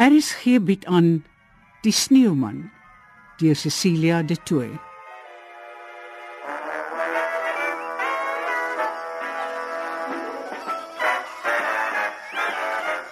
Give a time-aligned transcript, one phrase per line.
[0.00, 1.24] RSG bied aan
[1.84, 2.70] Die sneeuman
[3.36, 4.70] deur Cecilia De Tooy.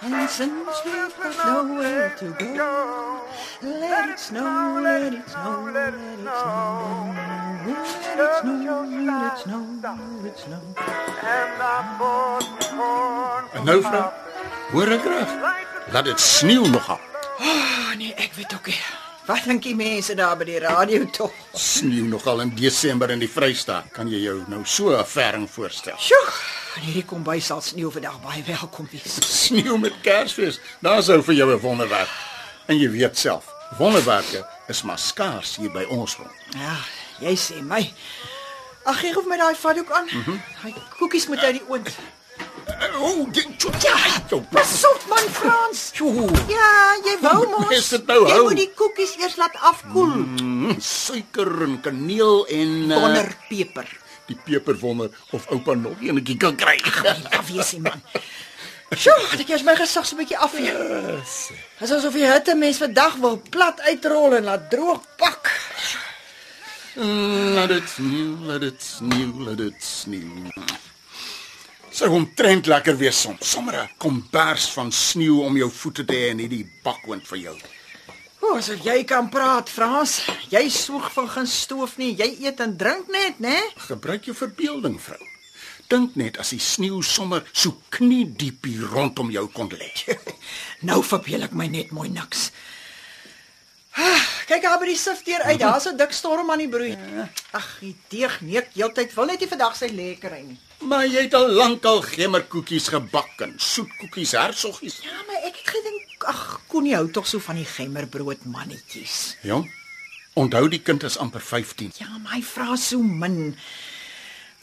[0.01, 3.21] And since we've got nowhere to go,
[3.61, 7.13] let it snow, let it snow, let it snow,
[8.17, 10.61] let it snow, let it snow, let it snow.
[13.53, 14.11] En nou vrou,
[14.71, 15.68] hoor ek reg?
[15.91, 16.99] Laat dit sneeu nogal.
[17.39, 18.81] Oh, nee, ek weet ook nie.
[19.25, 21.33] Wat dink die mense daar by die radio tog?
[21.57, 23.89] Sneeu nogal in Desember in die Vrystaat.
[23.95, 25.97] Kan jy jou nou so 'n verring voorstel?
[25.97, 26.29] Sjoe,
[26.75, 29.17] en hierdie kombuis sal sneeu vandag baie welkom wees.
[29.45, 30.59] Sneeu met Kersfees.
[30.81, 32.09] Daar sou vir jou 'n wonderwerk.
[32.67, 33.45] En jy weet self,
[33.77, 36.31] wonderwerke is maar skaars hier by ons rond.
[36.49, 36.77] Ja,
[37.19, 37.93] jy sê my.
[38.83, 40.07] Ag, gee of my daai vatdoek aan.
[40.11, 40.41] Mm -hmm.
[40.61, 41.89] Daai koekies moet uit die oond.
[42.99, 43.45] O, oh, jy
[44.51, 45.91] Pas op man Frans.
[46.49, 47.71] Ja, jy wou mos.
[47.75, 48.43] Is dit nou Jy hou?
[48.49, 50.11] moet die koekies eers laat afkoel.
[50.39, 53.89] Mm, suiker en kaneel en uh, Wonderpeper.
[54.29, 56.75] die peperwonder of oupa nog eenetjie kan kry.
[57.03, 57.15] Ja,
[57.47, 58.01] wees ie man.
[58.93, 60.73] Sjoe, het ek eers my gesig so 'n bietjie afvee.
[61.79, 65.49] Dis asof jy hitte mens vandag wil plat uitrol en laat droog pak.
[66.95, 70.53] Mm, Laat dit sneeu, laat dit sneeu, laat dit sneeu.
[71.91, 73.49] Sou omtrent lekker wees soms.
[73.51, 77.57] Sommer 'n kombers van sneeu om jou voete te hê en hierdie bakwind vir jou.
[78.41, 80.21] O, as jy kan praat, Frans.
[80.49, 82.15] Jy soeg van geen stoof nie.
[82.15, 83.57] Jy eet en drink net, né?
[83.77, 85.19] Gebruik jou verbeelding, vrou.
[85.89, 89.91] Dink net as die sneeu sommer so kniediep hier rondom jou kon lê.
[90.81, 92.51] Nou verbeel ek my net mooi niks.
[93.97, 95.59] Ah, Kyk daar by die sifteer uit.
[95.59, 96.97] Daar's 'n dik storm aan die broei.
[97.51, 99.13] Ag, die deeg neek heeltyd.
[99.15, 100.57] Wil net nie vandag sy lekkerry nie.
[100.79, 104.99] Maar jy het al lankal gemmerkoekies gebak en soetkoekies, hersoggies.
[105.03, 109.35] Ja, maar ek het gedink, ag, Connie hou tog so van die gemmerbrood mannetjies.
[109.43, 109.67] Jong.
[110.39, 111.91] Onthou die kind is amper 15.
[111.99, 113.57] Ja, maar hy vra so min.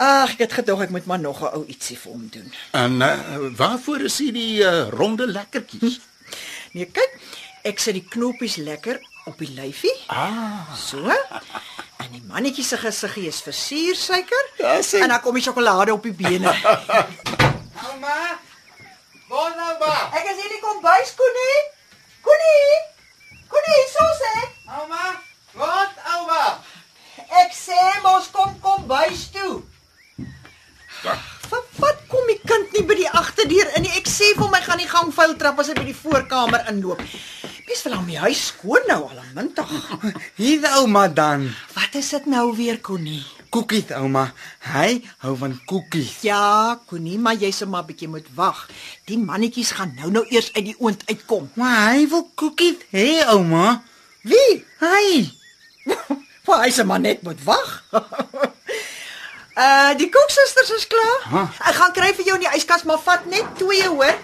[0.00, 2.52] Ag, ek het gedog ek moet maar nog 'n ou ietsie vir hom doen.
[2.72, 6.00] En uh, waarvoor is hierdie uh, ronde lekkertjies?
[6.72, 7.12] Nee, kyk,
[7.62, 9.94] ek sit die knoppies lekker op die lyfie.
[10.06, 11.02] Ah, So.
[11.96, 14.44] En die mannetjie se gesiggie is versiersuiker.
[14.58, 15.02] Ja, sien.
[15.02, 16.52] En dan kom die sjokolade op die bene.
[17.86, 18.18] Ouma!
[19.28, 19.92] Waar nou ba?
[20.14, 21.62] ek is hier die kombuis, Connie.
[22.22, 22.76] Connie.
[23.50, 24.34] Connie, so sê.
[24.78, 25.06] Ouma!
[25.56, 26.42] Wat ouma?
[27.42, 29.62] Ek sê mos kom kombuis toe.
[31.02, 31.35] Wat wat
[32.10, 33.92] kom die kind nie by die agterdeur in nie?
[33.98, 37.02] Ek sê vir hom hy gaan die gangvuil trap as hy by die voorkamer inloop.
[37.66, 39.70] Wees vir hom die huis skoon nou al 'n mintig.
[40.36, 41.50] Hier is ouma dan.
[41.74, 43.24] Wat is dit nou weer, Connie?
[43.50, 44.32] Koekies ouma.
[44.72, 46.22] Hy hou van koekies.
[46.22, 48.68] Ja, Connie, maar jy sê maar 'n bietjie moet wag.
[49.06, 51.50] Die mannetjies gaan nou-nou eers uit die oond uitkom.
[51.54, 53.82] Maar hy wil koekies hê ouma.
[54.22, 54.64] Wie?
[54.80, 55.32] Hy.
[56.46, 57.82] Hy sê maar net moet wag.
[59.56, 61.20] uh die koeksusters is klaar.
[61.32, 61.44] Ha.
[61.70, 64.16] Ek gaan kry vir jou in die yskas, maar vat net twee, hoor.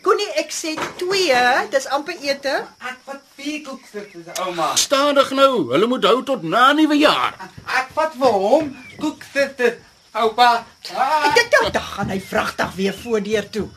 [0.00, 1.40] Connie, ek sê twee,
[1.70, 2.54] dis amper ete.
[2.80, 4.72] Ek vat vier koekies ouma.
[4.80, 5.68] stadig nou.
[5.74, 7.36] Hulle moet hou tot na nuwe jaar.
[7.66, 8.70] Ek vat vir hom
[9.02, 9.76] koekies.
[10.10, 10.64] Oupa.
[10.96, 11.26] Ah.
[11.28, 13.68] Ek dink nou dan gaan hy vragtig weer voordeur toe.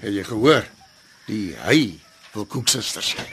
[0.00, 0.64] Het jy gehoor?
[1.28, 1.82] Die hy
[2.34, 3.26] wil koeksusters hê.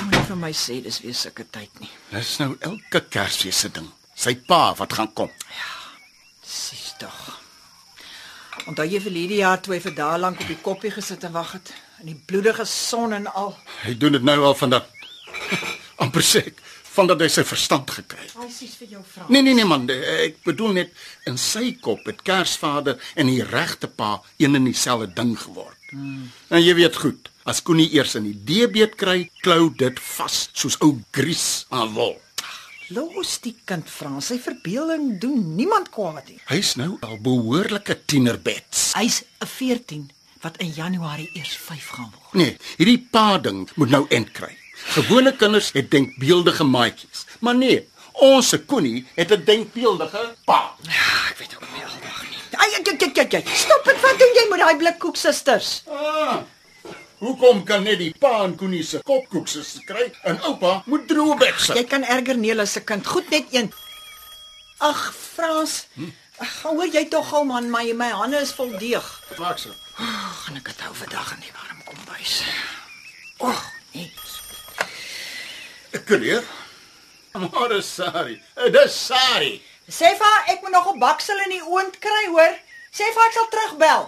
[0.00, 1.90] Moenie vir my sê dis weer sulke tyd nie.
[2.14, 3.90] Dis nou elke Kersfees se ding.
[4.16, 5.28] Sy pa wat gaan kom.
[5.28, 5.79] Sis
[7.00, 7.20] tog.
[8.68, 11.32] Onthou jy vir hierdie jaar toe hy vir dae lank op die koppie gesit en
[11.36, 11.72] wag het
[12.02, 13.54] in die bloedige son en al.
[13.84, 14.90] Hy doen dit nou al van dat
[16.02, 16.60] amper sê ek
[16.90, 18.32] van dat hy sy verstand gekry het.
[18.34, 19.26] Hy sies vir jou vra.
[19.30, 23.88] Nee nee nee man, ek bedoel net in sy kop het Kersvader en die regte
[23.88, 25.78] pa een en dieselfde ding geword.
[25.90, 26.26] Hmm.
[26.50, 30.78] En jy weet goed, as Koenie eers in die deebeet kry, klou dit vas soos
[30.84, 32.18] ou gries aan wol.
[32.90, 36.40] Los die kind Frans, sy verbeelding doen niemand kwaad nie.
[36.48, 38.88] Hy's nou al behoorlike tienerbeds.
[38.98, 40.08] Hy's 'n 14
[40.42, 42.34] wat in Januarie eers 5 gaan word.
[42.34, 44.50] Nee, hierdie pa ding moet nou end kry.
[44.96, 50.74] Gewone kinders het denkbeeldige maatjies, maar nee, ons se Koenie het 'n denkbeeldige pa.
[50.82, 52.38] Ja, ek weet ook nie aldag nie.
[52.58, 53.56] Ai, ai, ai, ai, ai.
[53.56, 55.82] Stop dit, wat doen jy met daai blik koeksusters?
[55.86, 56.42] Ah,
[57.20, 61.60] hoekom kan net die pa en Koenie se kopkoekses kry en oupa moet droë bek
[61.60, 61.76] sit?
[61.76, 63.06] Jy kan erger Nela se kind.
[63.06, 63.70] Goed net een.
[64.80, 65.86] Ag, Frans.
[66.40, 69.06] Ag, hoor jy tog gou man, my my hande is vol deeg.
[69.38, 69.74] Maak so.
[70.00, 72.40] Oh, gaan ek dit hou vandag in die warm kombuis.
[73.38, 73.60] O, oh,
[73.92, 74.08] nee.
[75.92, 76.44] Ek kan hier.
[77.36, 78.40] Maar sorry.
[78.72, 79.60] Dis sorry.
[79.90, 82.54] Sê vir haar ek moet nog 'n baksel in die oond kry, hoor.
[82.90, 84.06] Sê vir ek sal terugbel.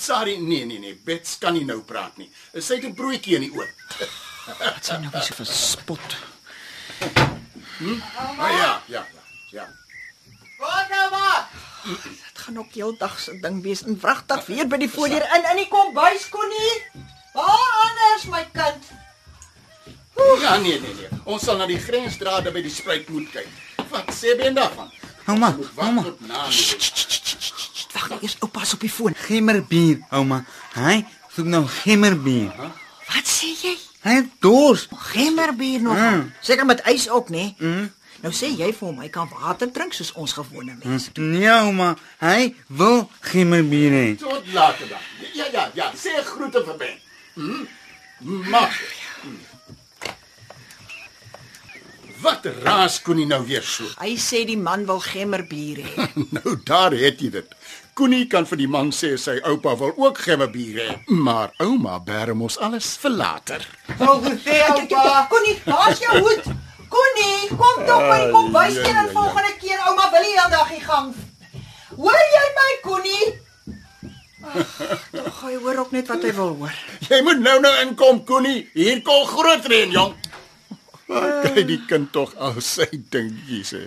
[0.00, 2.30] Sorry, nee nee nee, Bets kan nie nou praat nie.
[2.56, 3.96] Sy het 'n broodjie in die oond.
[4.60, 6.16] Wat sy nou weer so verspot.
[8.38, 9.22] Ah ja, ja, ja.
[9.52, 9.66] Ja.
[10.58, 11.48] Wat nou maar?
[11.84, 15.56] Dit gaan ook heeldag se ding wees en vragtig weer by die voordeur in in
[15.56, 17.04] die kombuis kon nie.
[17.34, 18.84] Waar anders my kind?
[20.40, 21.08] Ja, nee nee nee.
[21.24, 23.48] Ons sal na die grensdrade by die spruit moet kyk.
[23.90, 24.90] Wat sê Ben daarvan?
[25.26, 27.41] Ouma, ouma, tot na die
[28.02, 29.14] Wag nou eers oupas op die foon.
[29.14, 30.40] gemmerbier, ouma.
[30.74, 32.50] Hy soek nou gemmerbier.
[33.06, 33.76] Wat sê jy?
[34.02, 34.88] Hy het dors.
[35.12, 35.94] Gemmerbier nog.
[35.94, 36.32] Mm.
[36.42, 37.52] Seker met ys ook, nê?
[37.58, 37.92] Mm.
[38.24, 41.14] Nou sê jy vir hom hy kan water drink soos ons gewone mense.
[41.14, 44.04] Nee, ouma, hy wil gemmerbier hê.
[44.18, 45.06] Tot later dan.
[45.38, 47.00] Ja ja ja, sê groete vir Ben.
[47.38, 47.64] Hm?
[48.50, 48.82] Mag.
[49.22, 49.40] Hm.
[52.22, 53.86] Wat raas kon hy nou weer so?
[53.98, 56.10] Hy sê die man wil gemmerbier hê.
[56.38, 57.56] nou daar het jy dit.
[57.94, 62.32] Koenie kan vir die man sê sy oupa wil ook gemmerbier hê, maar ouma bære
[62.34, 63.66] mos alles vir later.
[63.98, 65.26] Wou gesê oupa.
[65.28, 66.46] Connie, daar's jou hoed.
[66.92, 70.80] Connie, kom tog by kombuis ja, teen en volgende keer ouma wil nie heeldag die
[70.86, 71.10] gang.
[71.98, 73.26] Hoor jy my Connie?
[74.42, 74.72] Ag,
[75.12, 76.78] Tog hy hoor ook net wat hy wil hoor.
[77.10, 78.62] Jy moet nou nou inkom, Koenie.
[78.74, 80.16] Hier kom groot reën, jong.
[81.12, 83.84] Kyk die kind tog al sy dingetjies hè.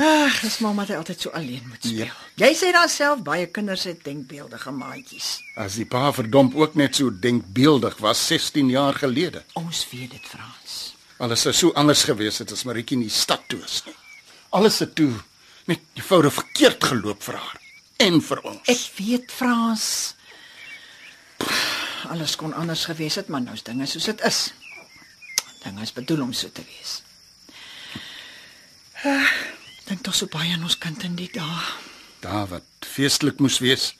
[0.00, 2.08] Ag, dis maar omdat hy altyd so alleen moet speel.
[2.08, 2.25] Ja.
[2.36, 5.28] Jy sê dan self baie kinders het denkbeeldige maatjies.
[5.56, 9.40] As die pa verdomp ook net so denkbeeldig was 16 jaar gelede.
[9.56, 10.74] Ons weet dit, Frans.
[11.16, 13.96] Alles sou so anders gewees het as Maritjie in die stad toe is nie.
[14.52, 15.14] Alles het toe
[15.64, 17.56] net eenvoudig verkeerd geloop vir haar
[18.04, 18.60] en vir ons.
[18.68, 19.88] Ek weet, Frans.
[22.12, 24.44] Alles kon anders gewees het, maar nou's dinge soos dit is.
[25.64, 26.98] Dinge is bedoel om so te wees.
[29.08, 29.32] Ah,
[29.88, 31.64] Dink tog so baie aan ons kind in die dae.
[32.26, 33.94] Daar wat feestelik moes wees.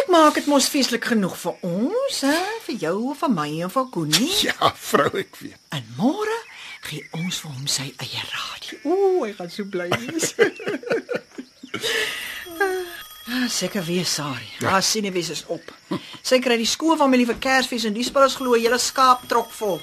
[0.00, 3.72] Ek maak dit mos feeslik genoeg vir ons, hè, vir jou en vir my en
[3.72, 4.30] vir Koenie.
[4.48, 5.60] Ja, vrou, ek weet.
[5.76, 6.36] En môre
[6.88, 8.78] gee ons vir hom sy eie radio.
[8.88, 10.32] Ooh, hy gaan so bly wees.
[13.28, 14.46] Ah, seker weer Sari.
[14.58, 14.70] Ja.
[14.72, 15.66] Haar sinewees is op.
[16.24, 19.76] Sy kry die skoolfamilie vir Kersfees en die spul is glo hele skaaptrok vol.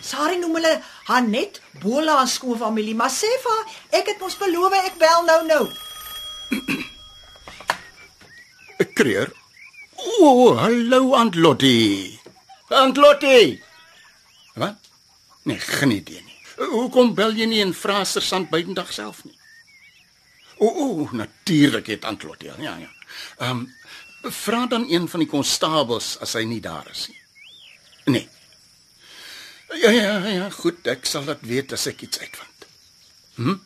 [0.00, 0.70] Sari noem hulle
[1.10, 5.28] haar net Bola aan skoolfamilie, maar sê vir haar, ek het mos beloof ek bel
[5.28, 5.60] nou nou.
[9.00, 9.32] 'n Kreer.
[9.96, 12.20] O, oh, hallo Aunt Lottie.
[12.68, 13.62] Aunt Lottie.
[14.54, 14.76] Wat?
[15.42, 16.36] Nee, geen idee nie.
[16.68, 19.36] Hoekom bel jy nie en vra sersant buitendag self nie?
[20.60, 22.52] O, o, natuurlik het Aunt Lottie.
[22.60, 22.90] Ja, ja.
[23.38, 23.68] Ehm um,
[24.20, 27.20] vra dan een van die konstabels as hy nie daar is nie.
[28.04, 28.28] Nee.
[29.80, 32.66] Ja, ja, ja, goed, ek sal dit weet as ek iets uitvind.
[33.40, 33.56] Hm?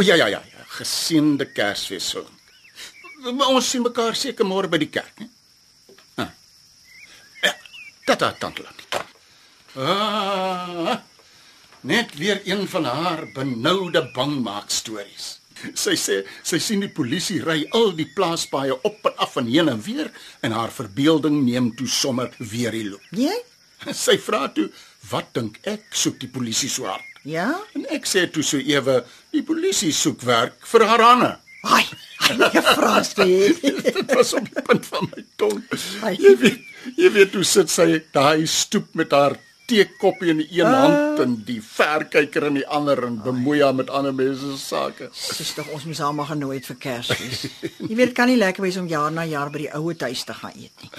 [0.00, 0.64] O ja, ja, ja, ja.
[0.80, 2.24] Geseënde Kersfees so.
[3.20, 5.26] Ons sien mekaar seker môre by die kerk, hè?
[6.16, 6.30] Ah.
[7.44, 7.52] Ja,
[8.06, 8.86] tata tante Lottie.
[9.78, 10.98] Ah,
[11.86, 15.36] net weer een van haar benoude bangmaak stories.
[15.76, 19.68] Sy sê sy sien die polisie ry al die plaaspaaie op en af en heen
[19.68, 20.08] en weer
[20.40, 23.04] en haar verbeelding neem toe sommer weer die loop.
[23.12, 23.36] Jy?
[23.92, 24.70] Sy vra toe,
[25.10, 27.60] "Wat dink ek soek die polisie so hard?" Ja?
[27.74, 31.84] En ek sê toe so ewe, "Die polisie soek werk vir haar Hanne." Ai,
[32.24, 33.60] ai, nee, Frans weet.
[34.00, 35.58] Dit was op die punt van my tong.
[36.16, 36.60] Jy weet,
[36.96, 39.36] jy weet hoe sit sy daai stoep met haar
[39.70, 40.80] teekoppie in die een Ah.
[40.82, 45.10] hand en die verkyker in die ander en bemoei haar met ander mense se sake.
[45.38, 47.44] Dis tog ons moes almal genooi het vir Kersfees.
[47.78, 50.34] Jy weet, kan nie lekker wees om jaar na jaar by die oue huis te
[50.34, 50.90] gaan eet nie.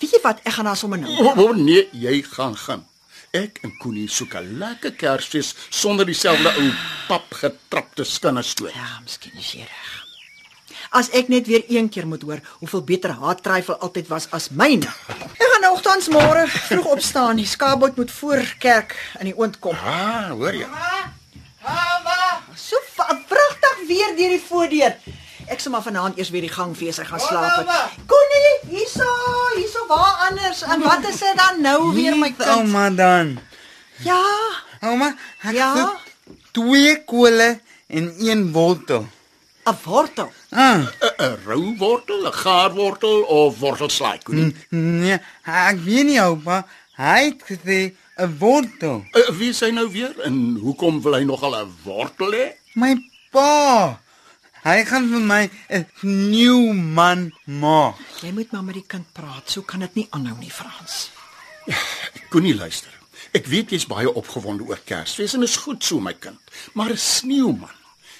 [0.00, 0.40] Weet jy wat?
[0.46, 1.14] Ek gaan daar sommer nou.
[1.20, 2.86] O oh, nee, jy gaan gaan.
[3.30, 6.70] Ek en Koenie soek 'n lekker Kersfees sonder dieselfde ou
[7.06, 8.74] pap getrapte skinne stoot.
[8.74, 9.90] Ja, miskien is jy reg.
[10.90, 14.48] As ek net weer een keer moet hoor hoeveel beter haar tryfel altyd was as
[14.50, 14.90] myne.
[15.38, 17.36] Ek gaan nogtans môre vroeg opstaan.
[17.36, 19.76] Die skaapboot moet voor kerk in die oond kom.
[19.78, 20.66] Ah, hoor jy?
[21.62, 22.42] Mama.
[22.56, 24.96] So vragtig weer deur die voordeur.
[25.50, 27.70] Ek sal maar vanaand eers weer die gang fees en gaan slaap.
[28.10, 29.06] Connie, hierso,
[29.56, 30.62] hierso waar anders?
[30.62, 32.48] En wat is dit dan nou weer my kind?
[32.54, 33.38] Ouma dan.
[34.06, 34.22] Ja,
[34.80, 35.10] Ouma,
[35.42, 35.72] ek Ja?
[36.52, 39.06] twee kole en een wortel.
[39.66, 40.32] 'n wortel.
[40.50, 40.88] Ah, 'n
[41.18, 44.54] 'n rou wortel, 'n gaar wortel of wortelslaai, Koenie?
[44.70, 46.66] nee, ek weet nie oupa.
[46.96, 49.04] Hy het gesê 'n wortel.
[49.12, 52.46] Uh, wie is hy nou weer en hoekom wil hy nogal 'n wortel hê?
[52.74, 52.96] My
[53.30, 54.00] pa.
[54.60, 57.96] Hy gaan vir my 'n nuwe man maak.
[58.20, 59.50] Jy moet maar met die kind praat.
[59.50, 61.10] So kan dit nie aanhou nie, Frans.
[62.30, 62.92] Koenie luister.
[63.32, 66.40] Ek weet jy's baie opgewonde oor Kersfees en is goed so my kind.
[66.74, 67.76] Maar 'n sneeuman.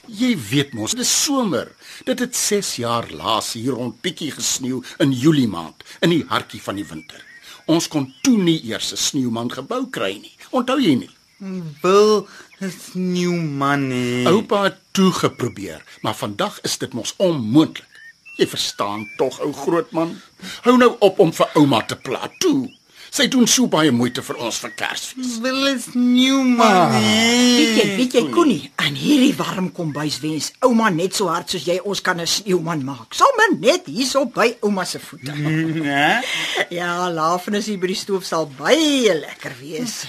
[0.06, 1.76] Jy weet mos, dis somer.
[2.04, 6.62] Dit het 6 jaar laas hier rond bietjie gesneeu in Julie maand, in die hartjie
[6.62, 7.24] van die winter.
[7.66, 10.36] Ons kon toe nie eers 'n sneeuman gebou kry nie.
[10.50, 11.10] Onthou jy nie?
[11.40, 12.28] Wil
[12.60, 14.28] 'n sneeuman hê.
[14.28, 17.88] Oupa het toe geprobeer, maar vandag is dit mos onmoontlik.
[18.36, 20.20] Jy verstaan tog, ou groot man.
[20.64, 22.68] Hou nou op om vir ouma te pla toe.
[23.10, 25.38] Sy doen so baie moeite vir ons vir Kersfees.
[25.42, 27.56] Wil 'n sneeuman hê.
[27.58, 31.64] Weet jy, weet jy Koenie, aan hierdie warm kombuis wens ouma net so hard soos
[31.66, 33.14] jy ons kan 'n sneeuman maak.
[33.14, 35.32] Sommer net hierso by ouma se voete.
[35.80, 36.22] Né?
[36.70, 40.04] Ja, lafenis hier by die stoof sal baie lekker wees.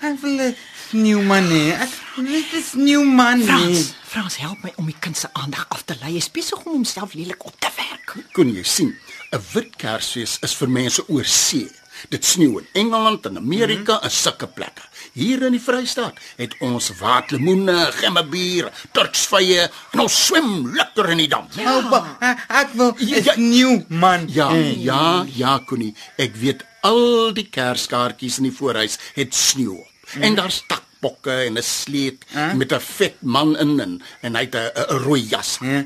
[0.00, 0.54] Ek wil
[0.94, 1.64] 'n sneeuman hê.
[1.82, 3.46] Ek wil net 'n sneeuman hê.
[3.46, 6.12] Frans, Frans help my om die kind se aandag af te lei.
[6.12, 8.14] Hy is besig om homself lelik op te werk.
[8.32, 8.94] Kon jy sien?
[9.32, 11.68] 'n Wit Kersfees is vir mense oor see.
[12.10, 14.82] Dit sneeu in Engeland en Amerika en sulke plekke.
[15.14, 21.28] Hier in die Vrystaat het ons waterlemoene, gemmebier, tortsvye en ons swem lekker in die
[21.28, 21.46] dam.
[21.66, 23.32] Oupa, ek, ek wil Ja, 'n ja.
[23.32, 24.28] sneeuman.
[24.28, 24.82] Ja, hê.
[24.82, 25.94] ja, ja, Connie.
[26.18, 29.93] Ek weet al die kerskaartjies in die voorhuis het sneeu op.
[30.20, 32.54] En daar's takbokke en 'n sleet Hæ?
[32.56, 35.58] met 'n vet man in en en hy het 'n rooi jas.
[35.60, 35.84] Ja.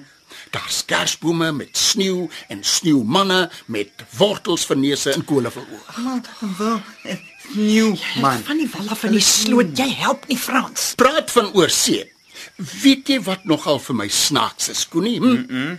[0.51, 6.03] Daar's kersbome met sneeu en sneeumanne met wortels vir neuse en kole vir oë.
[6.03, 7.21] Maar ek wil 'n
[7.53, 8.45] sneeuman.
[8.45, 10.93] Van die wal af in die sloot, jy help nie Frans.
[10.95, 12.13] Praat van oorsee.
[12.57, 15.19] Weet jy wat nogal vir my snaaks is, Connie?
[15.19, 15.27] Hm?
[15.27, 15.79] Mm -mm.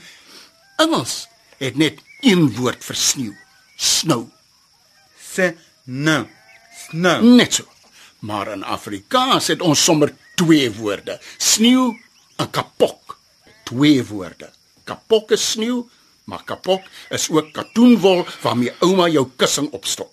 [0.76, 1.28] Engels
[1.58, 3.36] het net een woord vir sneeu.
[3.76, 4.28] Snow.
[5.34, 6.28] Se nou.
[6.90, 7.24] Snow.
[7.24, 7.64] Net so.
[8.20, 11.96] Maar in Afrikaans het ons sommer twee woorde: sneeu
[12.36, 13.18] en kapok.
[13.64, 14.50] Twee woorde.
[14.84, 15.84] Kapok is sneeu,
[16.24, 20.12] maar kapok is ook katoenwol waarmee ouma jou kussing opstop.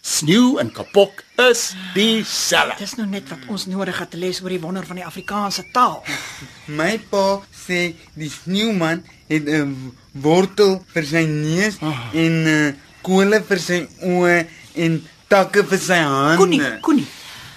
[0.00, 2.78] Sneeu en kapok is dieselfde.
[2.78, 5.66] Dis nou net wat ons nodig het te lees oor die wonder van die Afrikaanse
[5.74, 5.98] taal.
[6.78, 7.80] My pa sê
[8.14, 12.72] die sneeuman het 'n wortel vir sy neus en 'n uh,
[13.02, 16.38] kole vir sy oë en takke vir sy hande.
[16.38, 17.06] Koenie, Koenie.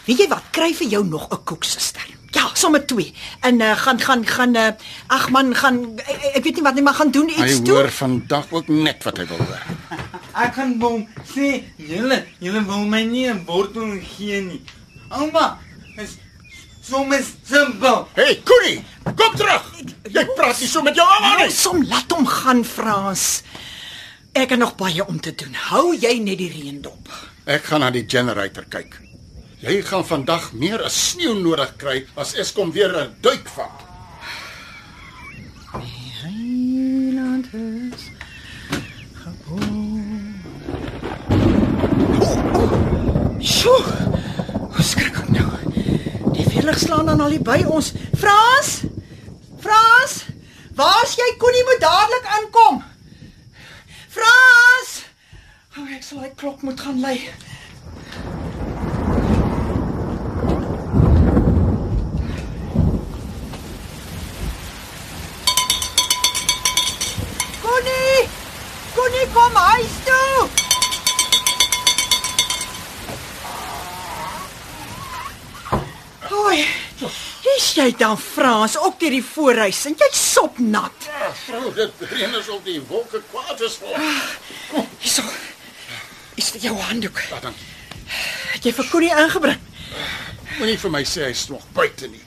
[0.10, 0.48] Weet jy wat?
[0.56, 2.08] Kry vir jou nog 'n koeksuster.
[2.32, 3.14] Ja, sommer twee.
[3.42, 4.68] En uh, gaan gaan gaan uh,
[5.08, 7.76] ag man, gaan ek, ek weet nie wat nie, maar gaan doen Hy iets toe.
[7.76, 9.64] hoor vandag ook net wat hy wil hoor.
[10.44, 14.62] Ek kan hom sê, julle, julle wil my nie 'n wortel gee nie.
[15.10, 15.58] Ouma,
[15.98, 16.18] is
[16.82, 18.08] sommer simpel.
[18.14, 18.84] Hey, Connie,
[19.16, 19.74] kom terug.
[20.10, 21.52] Jy praat nie so met jou ouma nie.
[21.52, 23.44] Som laat hom gaan, Frans.
[24.34, 25.54] Ek het nog baie om te doen.
[25.54, 27.10] Hou jy net die reën dop.
[27.46, 29.09] Ek gaan na die generator kyk.
[29.60, 33.80] Jy gaan vandag meer as sneeu nodig kry as Eskom weer 'n duik vat.
[36.22, 38.04] Heiland is
[43.40, 43.84] Sjoe.
[44.74, 45.50] Hoe skrik ek nou?
[46.34, 47.94] Die weerlig slaan dan al by ons.
[48.18, 48.84] Frans?
[49.60, 50.26] Frans?
[50.80, 51.36] Waar's jy?
[51.38, 52.84] Koenie moet dadelik aankom.
[54.10, 54.92] Frans!
[55.76, 57.18] O, ek sal hy klok moet gaan lei.
[67.64, 68.28] Koenie!
[69.10, 70.50] Koenie kom huis toe.
[76.30, 76.58] Hoi.
[77.42, 81.08] Hier's jy dan Frans, ook deur die voorhuis en jy sop nat.
[81.48, 83.98] Vrou, dit reën is op die wolke kwaad is voor.
[85.00, 85.26] Hierso.
[86.38, 87.24] Is dit jou handdoek?
[87.32, 87.66] Ja, dankie.
[88.54, 89.68] Het jy vir Koenie ingebring?
[90.60, 92.22] Moenie vir my sê hy's nog buite nie.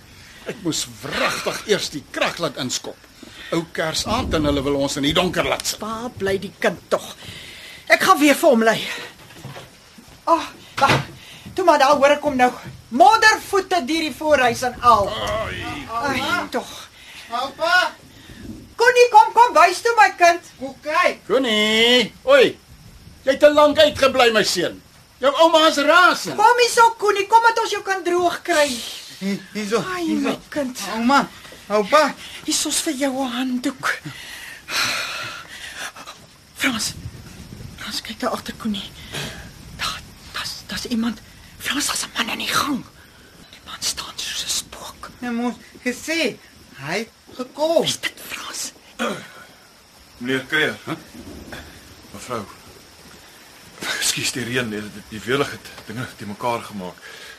[0.50, 2.98] Ek moes wragtig eers die krag laat inskop.
[3.52, 5.80] Ou Kersaand en hulle wil ons in die donker laat sit.
[5.82, 7.04] Waar bly die kind tog?
[7.92, 8.78] Ek gaan weer vir hom lei.
[10.24, 10.46] Ag, oh,
[10.80, 10.94] wag.
[11.52, 12.48] Toe maar daar hoor ek hom nou.
[12.96, 15.10] Moddervoete deur die voorhuis en al.
[15.12, 16.22] Ai,
[16.54, 16.70] tog.
[17.32, 17.74] Oupa,
[18.76, 20.48] Koenie, kom kom wys toe my kind.
[20.58, 21.20] hoe kyk?
[21.28, 22.56] Connie, oi.
[23.22, 24.80] Jy het te lank uitgebly my seun.
[25.22, 26.36] Jou ouma is rasend.
[26.40, 28.66] Kom hierso Koenie, kom dat ons jou kan droog kry.
[29.20, 29.84] Hier- Hierso.
[29.94, 30.80] Ai, my kind.
[30.96, 31.20] Ouma,
[31.72, 32.14] oupa.
[32.44, 34.00] Hierso's vir jou 'n handdoek.
[36.60, 36.92] Frans.
[37.76, 38.90] Frans kyk daar agter Koenie.
[39.76, 40.00] Daar,
[40.32, 41.20] daar's daar's iemand.
[41.58, 42.84] Frans, daar's 'n man in die gang.
[43.50, 45.10] Die man staan soos 'n spook.
[45.20, 46.38] Jy moes gesê
[46.78, 47.84] hy gekom.
[47.84, 48.72] Is dit Frans?
[50.18, 50.76] Meneer Kreer.
[50.84, 50.96] Huh?
[52.12, 52.61] Mevrou.
[54.12, 56.96] Ekskuus die reën, die, die weerlig het dinge te mekaar gemaak.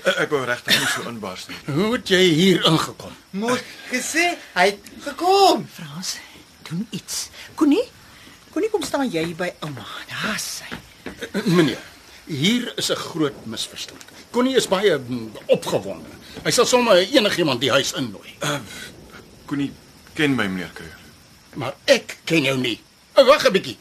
[0.09, 1.57] Ek, ek wou regtig nie so inbars nie.
[1.75, 3.11] Hoe het jy hier ingekom?
[3.43, 3.61] Moes
[3.91, 4.23] gesê
[4.55, 5.67] hy het gekom.
[5.69, 6.15] Frans,
[6.65, 7.27] doen iets.
[7.59, 7.83] Koenie?
[8.55, 9.85] Koenie, kom staan jy by ouma.
[10.09, 10.79] Daar's sy.
[11.45, 11.83] Meneer,
[12.25, 14.01] hier is 'n groot misverstand.
[14.33, 16.09] Connie is baie mm, opgewonde.
[16.41, 18.33] Hy sal sommer enigiemand die huis innooi.
[19.45, 19.69] Koenie,
[20.17, 20.97] ken my meneer Kreer.
[21.53, 22.79] Maar ek ken jou nie.
[23.13, 23.77] Eh, Wag 'n bietjie.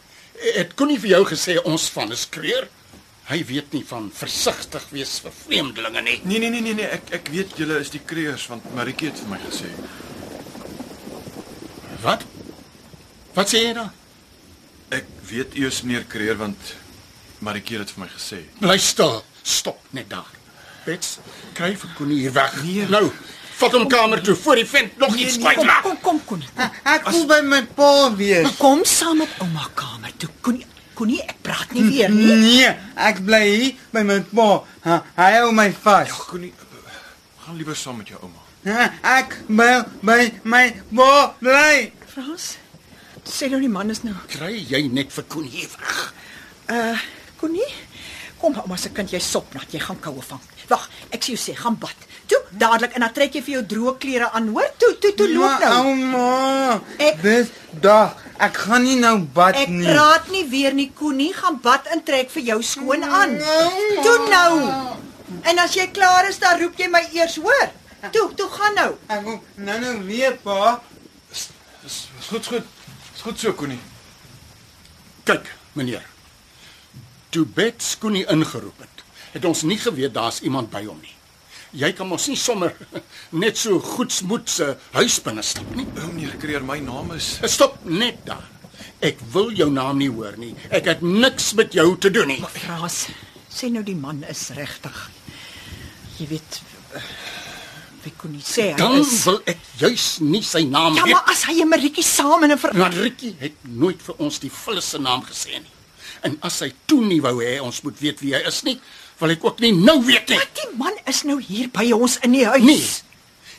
[0.60, 2.68] Het kon nie vir jou gesê ons van is kreer.
[3.32, 6.18] Hy weet nie van versigtig wees vir vreemdelinge nie.
[6.28, 9.22] Nee nee nee nee nee, ek ek weet julle is die Kreers want Maritjie het
[9.22, 9.70] vir my gesê.
[12.02, 12.24] Wat?
[13.36, 13.88] Wat sê jy dan?
[14.92, 16.74] Ek weet u is meneer Kreer want
[17.40, 18.42] Maritjie het vir my gesê.
[18.60, 19.22] Bly stil.
[19.42, 20.28] Stop net daar.
[20.84, 21.16] Bets,
[21.56, 22.58] kry vir Connie hier weg.
[22.66, 22.84] Nee.
[22.90, 23.06] Nou,
[23.62, 25.82] vat hom kamer toe voor die vent nog iets kwyt Kom raak.
[25.86, 26.50] kom kom Connie.
[26.84, 28.50] Ek wil by my pa wees.
[28.60, 30.28] Kom saam met ouma kamer toe.
[30.42, 32.34] Connie, Connie, ek praat nie weer nie.
[32.36, 34.48] Nee, ek bly hier by my pa.
[34.84, 36.08] Ha, Hy hou my vas.
[36.12, 36.52] Ja, Connie,
[37.44, 38.42] gaan liewer saam met jou ouma.
[38.68, 39.70] Ha, Ek by
[40.06, 41.88] by my pa bly.
[42.12, 42.52] Frans,
[43.24, 44.14] sê nou die man is nou.
[44.30, 46.12] Kry jy net vir Connie weg.
[46.70, 46.98] Uh,
[47.40, 47.70] Connie,
[48.38, 49.66] kom ouma se kind jy sop nat.
[49.72, 50.44] Jy gaan koue vang.
[50.72, 52.08] Wag, ek sê jou sê, gaan bad.
[52.30, 54.68] Toe, dadelik en dan trek jy vir jou droë klere aan, hoor?
[54.80, 55.86] Toe, toe, toe loop Maar, nou.
[55.90, 57.50] Ouma, Ek- dis
[57.84, 58.16] dag.
[58.42, 59.84] Ek gaan nie nou bad Ek nie.
[59.86, 63.36] praat nie weer nie, Connie, gaan bad en trek vir jou skoon aan.
[64.02, 64.52] Toe nou.
[65.46, 67.68] En as jy klaar is, dan roep jy my eers, hoor?
[68.12, 68.88] Toe, toe gaan nou.
[69.08, 70.80] Ek kom nou nou weer pa.
[71.30, 71.48] Dis
[71.84, 71.98] dis
[72.28, 72.66] goed goed.
[73.12, 73.78] Dis goed so Connie.
[75.24, 75.46] Kyk,
[75.78, 76.02] meneer.
[77.30, 78.91] Toe Bets Connie ingeroep het,
[79.32, 81.14] het ons nie geweet daar's iemand by hom nie.
[81.72, 82.74] Jy kan mos nie sommer
[83.44, 85.86] net so goedsmoed se huis binne stap nie.
[86.02, 88.44] O, meneer Kreer, my naam is Stop net daar.
[89.02, 90.52] Ek wil jou naam nie hoor nie.
[90.70, 92.40] Ek het niks met jou te doen nie.
[92.54, 93.06] Frans,
[93.50, 95.00] sê nou die man is regtig.
[96.20, 96.60] Jy weet
[96.94, 97.02] eh,
[98.04, 99.24] wie kon nie sê hy Dan is.
[99.26, 101.14] wil ek juis nie sy naam Ja, weet.
[101.16, 102.74] maar as hy en Maritjie saam in 'n ver...
[102.78, 105.72] Maar Rikkie het nooit vir ons die volle se naam gesê nie.
[106.22, 108.78] En as hy toe nie wou hê ons moet weet wie hy is nie,
[109.22, 110.36] wil ek ook nie nou weet nie.
[110.36, 112.62] Maar die man is nou hier by ons in die huis.
[112.66, 112.90] Nee.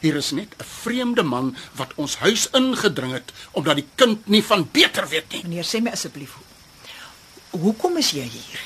[0.03, 4.43] Hier is net 'n vreemde man wat ons huis ingedring het omdat die kind nie
[4.43, 5.41] van beter weet nie.
[5.43, 6.33] Meneer, sê my asseblief.
[6.35, 8.59] ho- Hoekom is jy hier?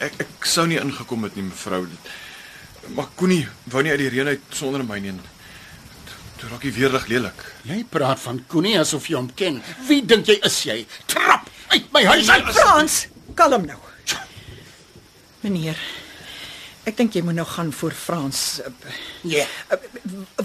[0.00, 1.88] ek ek sou nie ingekom het nie mevrou.
[2.94, 5.12] Maar Connie wou nie uit die reën uit sonder my nie.
[6.38, 7.44] Toe raak hy weer lig lelik.
[7.64, 9.62] Jy praat van Connie asof jy hom ken.
[9.88, 10.86] Wie dink jy is jy?
[11.06, 12.52] Trap uit my huis uit.
[12.54, 13.78] Frans, kalm nou.
[15.40, 15.78] Meneer,
[16.88, 18.60] ek dink jy moet nou gaan voor Frans.
[18.60, 18.72] Uh,
[19.22, 19.46] Ja.
[19.70, 19.78] uh,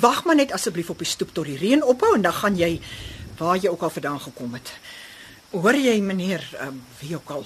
[0.01, 2.79] Wag maar net asseblief op die stoep tot die reën ophou en dan gaan jy
[3.37, 4.73] waar jy ook al vandaan gekom het.
[5.53, 6.67] Hoor jy meneer, uh,
[6.99, 7.45] wie ook al.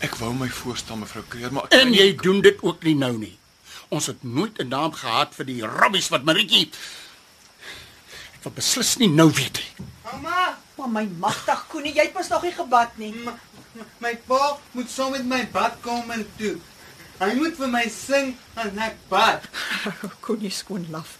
[0.00, 3.16] Ek wou my voorstel mevrou Kreer, maar ek En jy doen dit ook nie nou
[3.18, 3.34] nie.
[3.90, 6.70] Ons het nooit 'n naam gehad vir die rabbies wat Maritjie
[8.38, 9.86] Ek wil beslis nie nou weet nie.
[10.12, 13.12] Ouma, Maar my magtig Koenie, jy het mos nog nie gebad nie.
[13.12, 13.32] my,
[13.98, 16.56] my pa moet saam met my badkamer toe.
[17.18, 19.46] Hy moet vir my sing en ek bad.
[20.24, 21.16] Koenie skoon laf.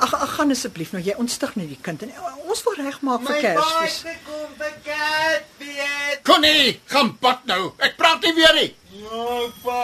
[0.00, 3.22] Ag ag gaan asseblief nou, jy ontstig net die kind en uh, ons wil regmaak
[3.24, 3.98] vir My pa het Kersfees.
[4.04, 6.18] gekom vir Kersfees.
[6.26, 7.62] Connie, gaan bad nou.
[7.84, 8.70] Ek praat nie weer nie.
[9.00, 9.30] Ja,
[9.64, 9.80] pa.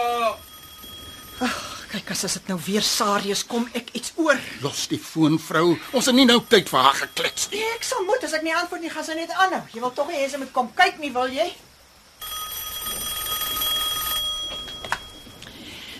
[1.93, 4.37] Kyk as as dit nou weer Sarius kom, ek iets oor.
[4.65, 5.75] Los die foon, vrou.
[5.93, 7.59] Ons het nie nou tyd vir haar geklets nie.
[7.61, 9.61] Nee, ek sal moet as ek nie antwoord nie, gaan sy net aanhou.
[9.73, 11.49] Jy wil tog nie hê sy moet kom kyk nie, wil jy?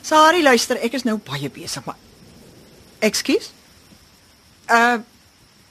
[0.04, 2.00] Sari, luister, ek is nou baie besig, maar
[3.04, 3.52] Ekskuus?
[4.68, 5.00] Uh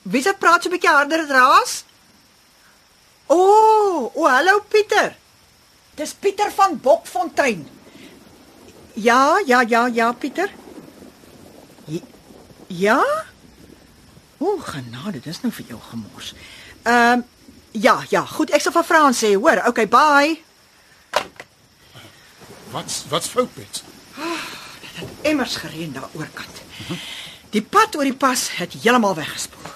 [0.03, 1.73] wie se praat so 'n bietjie harder as raas?
[3.27, 5.14] O, oh, o, oh, hallo Pieter.
[5.95, 7.68] Dis Pieter van Bokfontein.
[8.95, 10.51] Ja, ja, ja, ja, Pieter.
[12.66, 13.05] Ja?
[14.38, 16.35] O, genade, dis nou vir jou gemors.
[16.83, 17.25] Ehm um,
[17.73, 19.62] ja, ja, goed, ek sal vir Frans sê, hoor.
[19.68, 20.37] Okay, bye.
[22.73, 23.49] Wat's wat's fout
[24.16, 25.09] met?
[25.22, 26.62] Emmers gereën daar oorkant.
[27.51, 29.72] Die pad oor die pas het heeltemal weggespoel.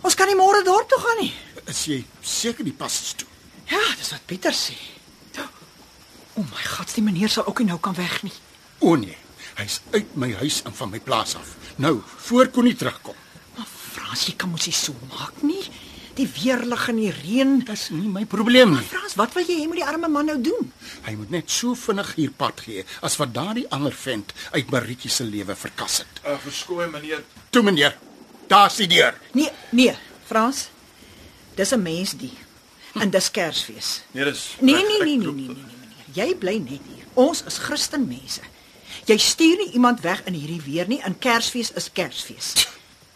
[0.00, 1.34] Ons kan nie môre dorp toe gaan nie.
[1.70, 3.28] Is jy seker die pas is toe?
[3.70, 4.74] Ja, dis wat Pieter sê.
[6.38, 8.32] O my God, die meneer sal ook nie nou kan weg nie.
[8.80, 9.16] O nee,
[9.58, 11.56] hy's uit my huis en van my plaas af.
[11.76, 13.18] Nou, voor Connie terugkom.
[13.56, 15.60] Maar Frans, jy kan mos nie so maak nie.
[16.20, 17.52] Die weerlig en die reën.
[17.64, 18.84] Dis nie my probleem nie.
[18.84, 20.66] Frans, wat wil jy hê moet die arme man nou doen?
[21.06, 25.10] Hy moet net so vinnig hier pad gee as wat daardie ander vent uit Maritjie
[25.10, 26.20] se lewe verkas het.
[26.26, 27.24] Uh, verskooi meneer.
[27.50, 27.96] Toe meneer,
[28.52, 29.16] daar's die deur.
[29.32, 29.96] Nee, nee,
[30.28, 30.68] Frans.
[31.56, 32.36] Dis 'n mens die.
[33.00, 34.02] En dis Kersfees.
[34.12, 36.08] Nee, dis Nee, nee, nee, nee, nee, nee, nee, meneer.
[36.12, 37.04] Jy bly net hier.
[37.14, 38.40] Ons is Christenmense.
[39.06, 41.00] Jy stuur nie iemand weg in hierdie weer nie.
[41.06, 42.66] In Kersfees is Kersfees.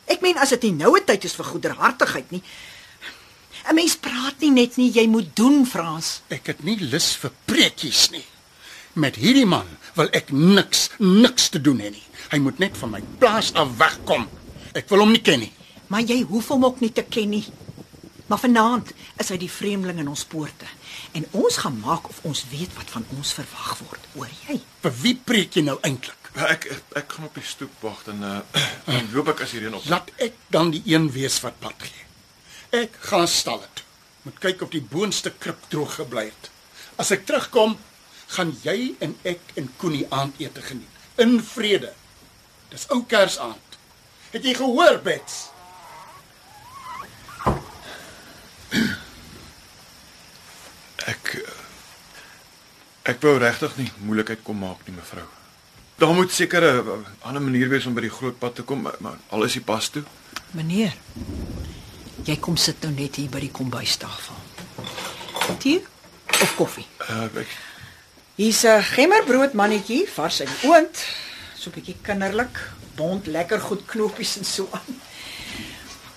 [0.07, 2.43] Ek meen as dit nie nou 'n tyd is vir goederhartigheid nie.
[3.71, 6.21] 'n Mens praat nie net nie, jy moet doen, Frans.
[6.29, 8.25] Ek het nie lus vir preekies nie.
[8.93, 12.03] Met hierdie man wil ek niks niks te doen hê nie.
[12.31, 14.29] Hy moet net van my plaas af wegkom.
[14.75, 15.53] Ek wil hom nie ken nie.
[15.89, 17.45] Maar jy hoef hom ook nie te ken nie.
[18.27, 20.69] Maar vanaand is hy die vreemdeling in ons poorte
[21.13, 24.61] en ons gaan maak of ons weet wat van ons verwag word, hoor jy?
[24.83, 26.31] Vir wie preek jy nou eintlik?
[26.35, 28.39] Ek ek, ek gaan op die stoep wag en uh
[28.87, 29.85] dan loop ek as die reën op.
[29.93, 32.04] Laat ek dan die een wees wat pad gee.
[32.75, 33.83] Ek gaan stal dit.
[34.27, 36.51] Moet kyk of die boonste krib droog gebly het.
[36.99, 37.77] As ek terugkom,
[38.35, 41.93] gaan jy en ek en Koenie aandete geniet in vrede.
[42.73, 43.79] Dis ou Kersaand.
[44.33, 45.37] Het jy gehoor, Bets?
[51.05, 51.55] Ek eh,
[53.13, 55.27] ek wou regtig nie moeilikheid kom maak nie, mevrou.
[56.01, 58.97] Daar moet seker 'n ander manier wees om by die groot pad te kom, maar,
[58.99, 60.03] maar al is die pas toe.
[60.51, 60.97] Meneer,
[62.23, 64.35] jy kom sit nou net hier by die kombuistafel.
[65.59, 65.83] Tee
[66.41, 66.87] of koffie?
[67.09, 67.49] Uh ek
[68.35, 70.97] Hier's 'n gemmerbrood mannetjie, vars uit die oond.
[71.55, 72.59] So 'n bietjie kinderlik,
[72.97, 75.01] bond lekker goed knopies en so aan.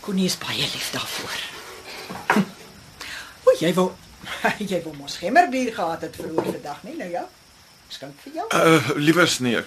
[0.01, 1.37] Connie is baie lief daarvoor.
[3.43, 3.93] O, jy wou
[4.71, 7.27] jy wou mos gemmerbier gehad het vir oor vandag, nie nou ja?
[7.89, 8.47] Skink vir jou.
[8.51, 9.61] uh liewers nee.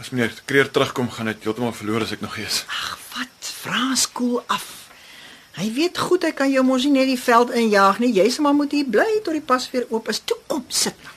[0.00, 2.64] As meneer Kreer terugkom, gaan dit heeltemal verloor as ek nog hier is.
[2.68, 3.52] Ag, wat?
[3.62, 4.85] Frans koel af.
[5.56, 8.12] Hy weet goed hy kan jou mos nie net die veld injaag nie.
[8.12, 10.20] Jy se maar moet hier bly tot die pas weer oop is.
[10.20, 11.14] Toe kom sit nou.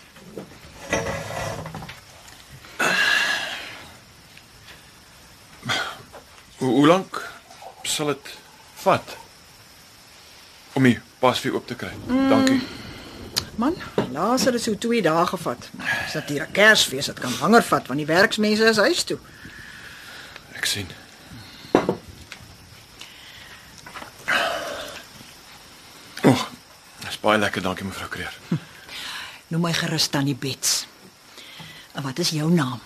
[6.60, 7.22] Hoe, hoe lank
[7.84, 8.32] sal dit
[8.84, 9.18] vat
[10.74, 11.92] om die pas weer oop te kry?
[12.08, 12.30] Mm.
[12.30, 12.62] Dankie.
[13.60, 13.76] Man,
[14.12, 15.70] laas het dit so 2 dae gevat.
[16.06, 19.18] Dis natuurlik Kersfees, dit kan langer vat want die werksmense is huis toe.
[20.56, 20.88] Ek sien.
[26.24, 26.46] O, oh,
[27.04, 28.36] dis baie lekker, dankie mevrou Kreer.
[29.50, 30.86] Noem my gerus Tannie Bets.
[31.98, 32.80] En wat is jou naam?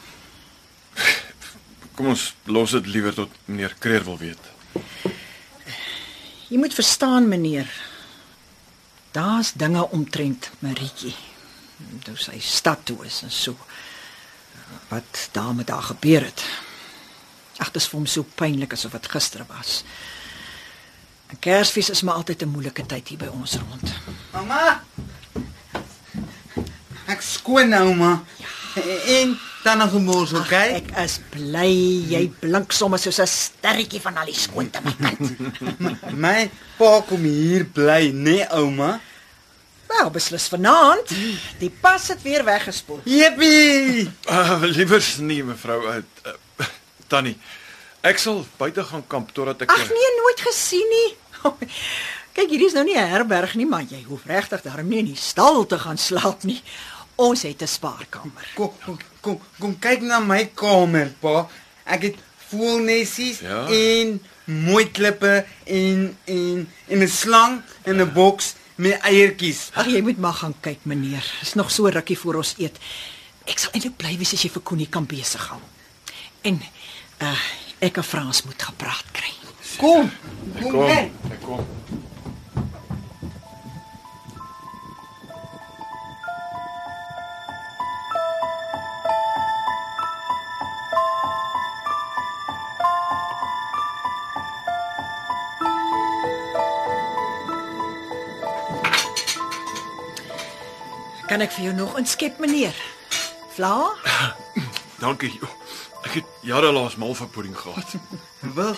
[1.93, 4.50] Kom ons los dit liewer tot meneer Kreer wil weet.
[6.50, 7.69] Jy moet verstaan, meneer.
[9.13, 11.13] Daar's dinge omtrent Maritjie.
[12.06, 13.58] Toe sy stad toe is en so.
[14.89, 16.46] Wat daar met haar gebeur het.
[17.58, 19.84] Ag, dit is vir hom so pynlik asof dit gister was.
[21.30, 23.93] En Kersfees is maar altyd 'n moeilike tyd hier by ons rond.
[24.34, 24.82] Mamma.
[27.13, 28.13] Ek skoon nou, ma.
[29.13, 30.69] En dan nog 'n mors, Ag, okay?
[30.82, 31.74] Ek is bly
[32.10, 36.17] jy blink sommer soos 'n sterretjie van al die skoon te my kant.
[36.17, 39.00] My pa kom hier bly, nee, ouma.
[39.88, 41.13] Wel, beslis vanaand.
[41.60, 43.02] Die pas het weer weggespoel.
[43.06, 44.10] Jippie!
[44.26, 46.65] Uh liewers nie mevrou uh, uh,
[47.08, 47.38] Tannie.
[48.02, 51.10] Ek sal buite gaan kamp totdat ek Ag nee, nooit gesien nie.
[52.34, 55.06] Kyk, hierdie is nou nie 'n herberg nie, maar jy hoef regtig daarom nie in
[55.06, 56.62] die stal te gaan slaap nie.
[57.15, 58.48] Ons het 'n spaarkamer.
[58.56, 61.48] Kom, kom, kom, kom kyk na my kamer, pa.
[61.86, 62.15] Ek het
[62.50, 63.67] voelnessies Ja.
[63.67, 69.69] en mooi klippe en en en 'n slang en 'n boks met eiertjies.
[69.74, 71.24] Ag, jy moet maar gaan kyk, meneer.
[71.39, 72.78] Dis nog so rukkie voor ons eet.
[73.46, 75.60] Ek sal eintlik bly wees as jy vir Connie kan besig hou.
[76.41, 76.62] En
[77.22, 77.38] uh
[77.80, 79.32] ek en Frans moet gepraat kry.
[79.78, 80.12] Kom,
[80.62, 80.88] kom, kom.
[80.88, 81.12] kyk.
[81.32, 81.67] Ek kom.
[101.34, 102.76] Kan ek vir jou nog inskep, meneer?
[103.56, 103.89] Vla?
[105.02, 105.32] Dankie.
[106.06, 107.96] Ek het jare laas malverpudding gehad.
[108.58, 108.76] Wil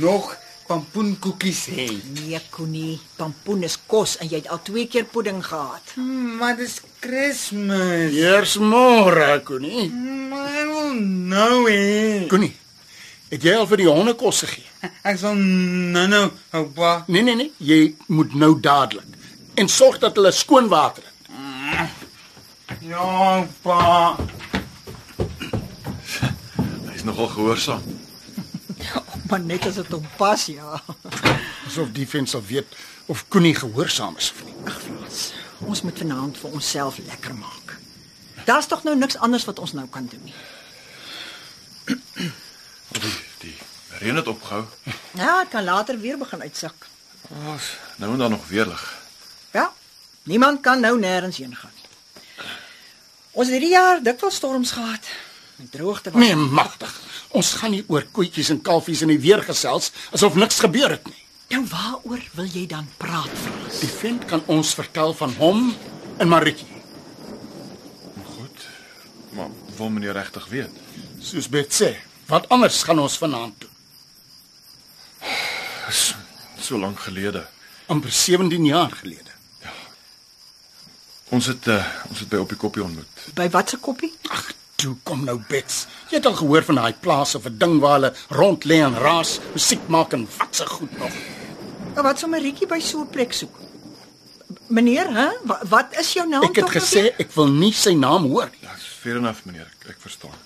[0.00, 0.30] nog
[0.70, 1.84] pampoenkoekies hê.
[2.14, 5.92] Nee, Connie, pampoen is kos en jy het al twee keer pudding gehad.
[5.98, 8.16] Hmm, Maar dis Kersfees.
[8.16, 9.90] Eers môre, Koenie.
[10.32, 10.96] Maar ek wil
[11.34, 12.24] nou hê.
[12.32, 12.54] Koenie,
[13.28, 14.64] het jy al vir die honde kos gegee?
[15.12, 16.24] Ek sal nou nou,
[16.62, 16.96] oupa.
[17.12, 19.04] Nee nee nee, jy moet nou dadelik.
[19.60, 21.09] En sorg dat hulle skoon water.
[22.80, 24.16] Ja, pa.
[26.90, 27.82] Hy's nogal gehoorsaam.
[29.28, 30.80] Maar net as dit hom pas, ja.
[31.66, 32.72] Asof die vent sal weet
[33.06, 34.54] of Koenie gehoorsaam is of nie.
[34.66, 35.20] Ag Frans,
[35.66, 37.76] ons moet vanaand vir onsself lekker maak.
[38.48, 40.34] Daar's tog nou niks anders wat ons nou kan doen nie.
[42.96, 43.12] Die
[43.44, 43.54] die
[44.00, 44.64] reën het opgehou.
[45.14, 46.88] Ja, dit kan later weer begin uitsak.
[47.44, 48.86] Ons nou en dan nog weer lig.
[49.52, 49.68] Ja.
[50.22, 51.79] Niemand kan nou nêrens heen gaan.
[53.32, 55.06] Ons het hierdie jaar dikwels storms gehad.
[55.60, 56.92] Die droogte was Nee, magtig.
[57.36, 61.06] Ons gaan nie oor koetjies en kalfies in die weer gesels asof niks gebeur het
[61.06, 61.18] nie.
[61.50, 63.80] Nou waaroor wil jy dan praat, Frans?
[63.82, 65.74] Die vent kan ons vertel van hom
[66.22, 66.68] en Maritjie.
[68.36, 68.66] Goed.
[69.36, 70.70] Maar wil meneer regtig weet?
[71.22, 71.92] Soos Bet sê,
[72.30, 73.68] wat anders gaan ons vanaand doen?
[75.90, 76.14] Dis
[76.62, 77.46] so lank gelede.
[77.90, 79.29] amper 17 jaar gelede.
[81.30, 83.26] Ons het uh, ons het by op die koppie ontmoet.
[83.38, 84.10] By watse koppie?
[84.30, 84.48] Ag,
[84.80, 85.84] toe kom nou Bets.
[86.10, 88.94] Jy het al gehoor van daai plase of 'n ding waar hulle rond lê en
[88.98, 91.12] raas, musiek maak en wat se goed nog.
[91.94, 93.54] Nou wat sommer Rietjie by so 'n plek soek.
[94.66, 95.28] Meneer, hè?
[95.44, 98.58] Wat, wat is jou naam Ek het gesê ek wil nie sy naam hoor nie.
[98.62, 100.38] Ja, dis fair enough meneer, ek, ek verstaan.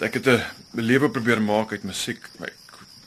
[0.00, 2.20] Ek het 'n lewe probeer maak uit musiek.
[2.40, 2.54] Ek,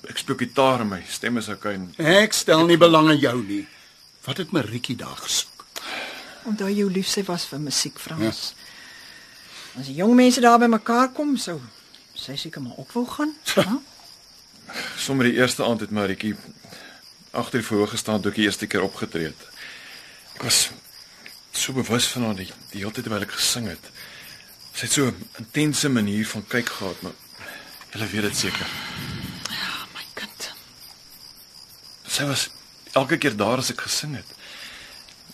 [0.09, 1.73] ek speel gitaar en my stem is okay.
[1.73, 3.67] En Ek stel nie belang in jou nie.
[4.25, 5.50] Wat het Maritjie daar gesoek?
[6.49, 8.53] Onthou jou lief sy was vir musiek, Frans.
[8.55, 9.79] Ja.
[9.81, 11.59] As die jong mense daar bymekaar kom, sou
[12.13, 13.35] sy seker maar ook wou gaan.
[13.55, 13.79] Ja?
[14.97, 16.35] sommer die eerste aand het Maritjie
[17.31, 19.43] agter die verhoog gestaan toe ek die eerste keer opgetree het.
[20.37, 20.69] Ek was
[21.51, 23.91] so bewus van haar die, die hele tyd terwyl ek gesing het.
[24.71, 27.15] Sy het so 'n intense manier van kyk gehad, maar
[27.91, 28.67] jy weet dit seker.
[29.49, 30.51] ja, my kind.
[32.07, 32.49] Sy was
[32.93, 34.27] elke keer daar as ek gesing het.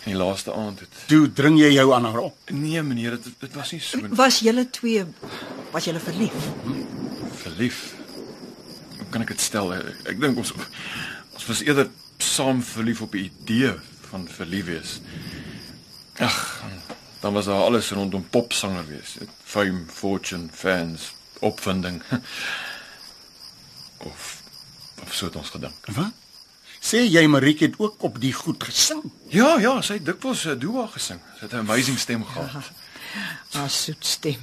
[0.07, 2.51] En die laaste aand het Toe dring jy jou aan haar op.
[2.55, 5.03] Nee meneer, dit dit was nie so Was julle twee
[5.73, 6.45] was julle verlief?
[7.41, 7.81] verlief.
[8.97, 9.73] Hoe kan ek dit stel?
[9.75, 11.89] Ek, ek dink ons ons was eerder
[12.23, 13.73] saam verlief op die idee
[14.07, 14.93] van verlief wees.
[16.23, 16.37] Ag,
[17.21, 19.17] dan was daar alles rondom popsanger wees.
[19.43, 21.11] Fame, fortune, fans,
[21.45, 21.99] opwinding.
[24.07, 24.41] Of
[25.03, 25.91] of so het ons gedink.
[25.93, 26.15] Wat?
[26.87, 29.01] Sê jy Maritjie het ook op die goed gesing?
[29.33, 31.19] Ja, ja, sy het dikwels 'n duo gesing.
[31.35, 32.71] Sy het 'n amazing stem gehad.
[33.51, 34.39] Haar soet stem.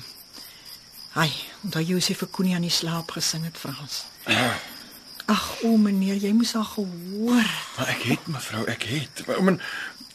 [1.14, 4.04] Ai, onthou jy sy vir Koenie aan die slaap gesing het, Frans?
[5.34, 7.50] Ag, o meneer, jy moes haar gehoor.
[7.76, 9.26] Maar ek het mevrou, ek het.
[9.26, 9.60] Maar, men,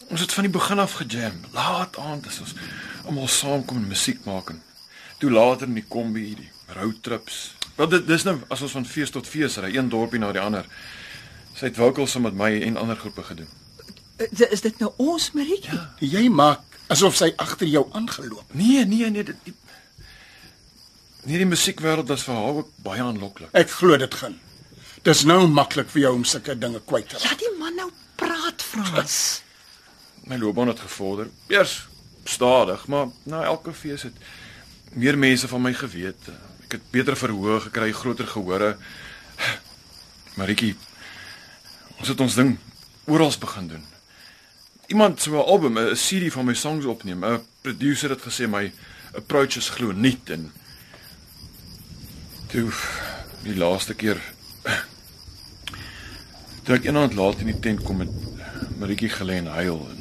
[0.08, 1.42] ons het van die begin af gejam.
[1.52, 2.54] Laat aand is ons
[3.06, 4.62] almal saam kom en musiek maak en
[5.18, 7.56] toe later in die kombi die roadtrips.
[7.76, 10.42] Wel dit dis nou as ons van fees tot fees ry, een dorpie na die
[10.42, 10.66] ander.
[11.54, 13.48] Sy het vocals saam met my en ander groepe gedoen.
[14.50, 15.76] Is dit nou ons Marietjie?
[15.76, 15.90] Ja.
[16.00, 18.54] Jy maak asof sy agter jou aangeloop.
[18.54, 19.56] Nee, nee, nee, dit die
[21.28, 23.52] Nee, die musiekwêreld was vir haar ook baie aanloklik.
[23.52, 24.38] Ek glo dit gaan.
[25.04, 27.26] Dis nou maklik vir jou om sulke dinge kwyt te raak.
[27.28, 29.18] Laat die man nou praat, Frans.
[30.30, 31.30] My loopbaan het gevorder.
[31.52, 31.82] Eers
[32.24, 34.16] stadig, maar na elke fees het
[34.94, 36.32] meer mense van my geweet.
[36.66, 38.76] Ek het beter verhoog gekry, groter gehore.
[40.40, 40.76] Maritjie,
[42.00, 42.58] ons het ons ding
[43.10, 43.86] oral begin doen.
[44.88, 47.26] Iemand sou 'n album, 'n CD van my songs opneem.
[47.26, 48.72] 'n Producer het gesê my
[49.14, 50.52] approach is glo nuut en
[52.48, 52.72] toe
[53.44, 54.22] die laaste keer
[56.64, 58.10] toe ek eendag laat in die tent kom met
[58.78, 59.98] Maritjie gelê en huil en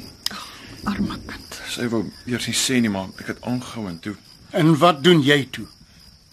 [0.83, 1.61] Arme kind.
[1.69, 4.15] Sy wou eers nie sê nie, maar ek het aangehou en toe
[4.49, 5.67] En wat doen jy toe?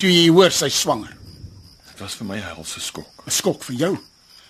[0.01, 1.13] Toe jy hoor sy swanger.
[1.97, 3.25] dit was vir my 'n helse skok.
[3.27, 3.99] 'n Skok vir jou.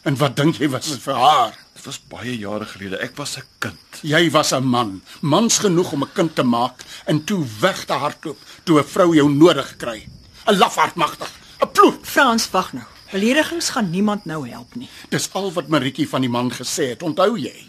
[0.07, 1.55] En wat dink jy was dit vir haar?
[1.75, 2.99] Dit was baie jare gelede.
[3.03, 4.03] Ek was 'n kind.
[4.03, 7.93] Jy was 'n man, mans genoeg om 'n kind te maak en toe weg te
[7.93, 10.09] hardloop toe 'n vrou jou nodig kry.
[10.47, 11.99] 'n Lafaard magtig, 'n ploeg.
[12.03, 12.85] Frans, wag nou.
[13.11, 14.89] Beledigings gaan niemand nou help nie.
[15.09, 17.03] Dis al wat Maritjie van die man gesê het.
[17.03, 17.67] Onthou jy?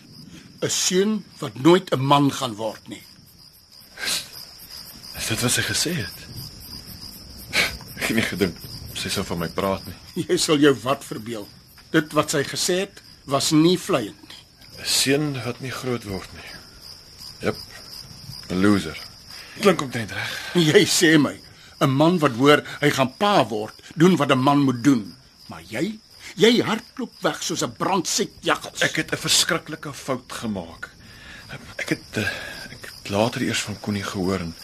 [0.61, 3.03] 'n Seun wat nooit 'n man gaan word nie.
[5.17, 6.17] Is dit wat sy gesê het?
[7.95, 8.55] Ek het nie gedink
[8.93, 10.25] sy sou van my praat nie.
[10.27, 11.47] Jy sal jou wat verbeel.
[11.91, 14.41] Dit wat sy gesê het, was nie vleiend nie.
[14.77, 16.49] 'n Seun wat nie groot word nie.
[17.41, 17.55] Jep.
[18.49, 18.97] 'n Loser.
[19.59, 20.33] Klink omtrent reg.
[20.53, 21.35] Jy sê my,
[21.81, 25.15] 'n man wat hoor hy gaan pa word, doen wat 'n man moet doen.
[25.47, 25.99] Maar jy,
[26.35, 28.81] jy hardloop weg soos 'n brandsiek jaggels.
[28.81, 30.89] Ek het 'n verskriklike fout gemaak.
[31.77, 32.27] Ek het eh,
[32.71, 34.55] ek het later eers van Connie gehoor en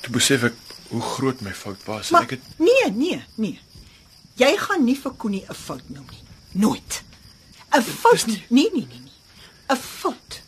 [0.00, 0.54] toe besef ek
[0.88, 2.10] hoe groot my fout was.
[2.10, 3.60] Maar ek het nee, nee, nee.
[4.36, 6.22] Jy gaan nie vir Koenie 'n fout noem nie.
[6.52, 7.02] Nooit.
[7.72, 8.26] 'n Fout?
[8.26, 9.12] nie- Nee, nee, nee, nee.
[9.70, 10.40] 'n Fout.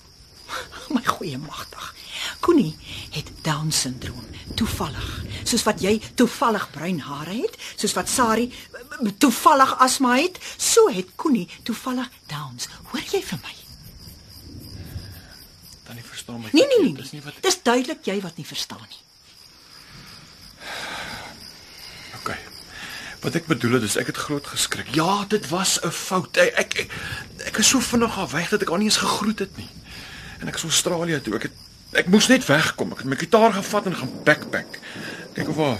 [0.94, 1.94] My goeie magtig.
[2.40, 2.76] Koenie
[3.10, 4.24] het down syndroom
[4.54, 8.52] toevallig, soos wat jy toevallig bruin hare het, soos wat Sari
[9.18, 12.68] toevallig asma het, so het Koenie toevallig downs.
[12.90, 13.54] Hoor jy vir my?
[15.86, 16.48] dan nie verstaan my.
[16.52, 16.92] Nee, nee, nee.
[16.92, 18.98] Dis nie wat Dis duidelik jy wat nie verstaan nie.
[22.20, 22.38] Okay.
[23.20, 24.92] Wat ek bedoel het is ek het groot geskrik.
[24.94, 26.36] Ja, dit was 'n fout.
[26.36, 26.92] Ek ek, ek,
[27.46, 29.68] ek is so vinnig af weg dat ek al nie eens gegroet het nie.
[30.38, 31.34] En ek is Australië toe.
[31.34, 31.52] Ek het
[31.92, 32.92] ek moes net wegkom.
[32.92, 34.78] Ek het my gitaar gevat en gaan backpack.
[35.34, 35.78] Kyk of waar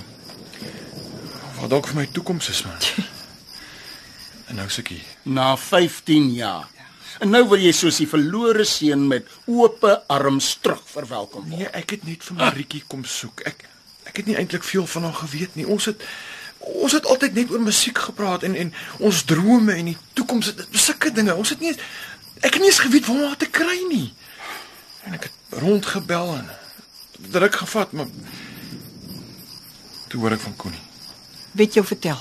[1.60, 2.78] wat dalk vir my toekoms is man.
[4.48, 5.02] En nou sukkie.
[5.22, 6.68] Na 15 jaar.
[7.20, 11.58] En nou wil jy soos die verlore seun met oop arms terug verwelkom word.
[11.58, 13.42] Nee, ek het net vir Maritjie kom soek.
[13.48, 13.66] Ek
[14.08, 15.66] ek het nie eintlik veel van haar geweet nie.
[15.68, 16.04] Ons het
[16.58, 20.84] Ons het altyd net oor musiek gepraat en en ons drome en die toekoms, was
[20.84, 21.34] sulke dinge.
[21.34, 21.72] Ons het nie
[22.40, 24.14] ek het nie eens geweet waar om haar te kry nie.
[25.04, 26.50] En ek het rondgebel en
[27.30, 28.06] druk gevat, maar
[30.08, 30.80] toe hoor ek van Connie.
[31.52, 32.18] Weet jou vertel.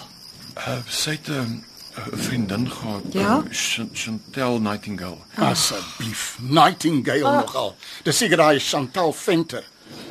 [0.58, 1.63] Uh, sy het 'n
[1.97, 3.38] uh, vriendin gehad, Ja?
[3.38, 5.17] uh, Ch- Chantel Nightingale.
[5.36, 7.38] Asseblief, Nightingale oh.
[7.41, 7.76] nogal.
[8.04, 9.63] Dis seker daai Chantal Venter.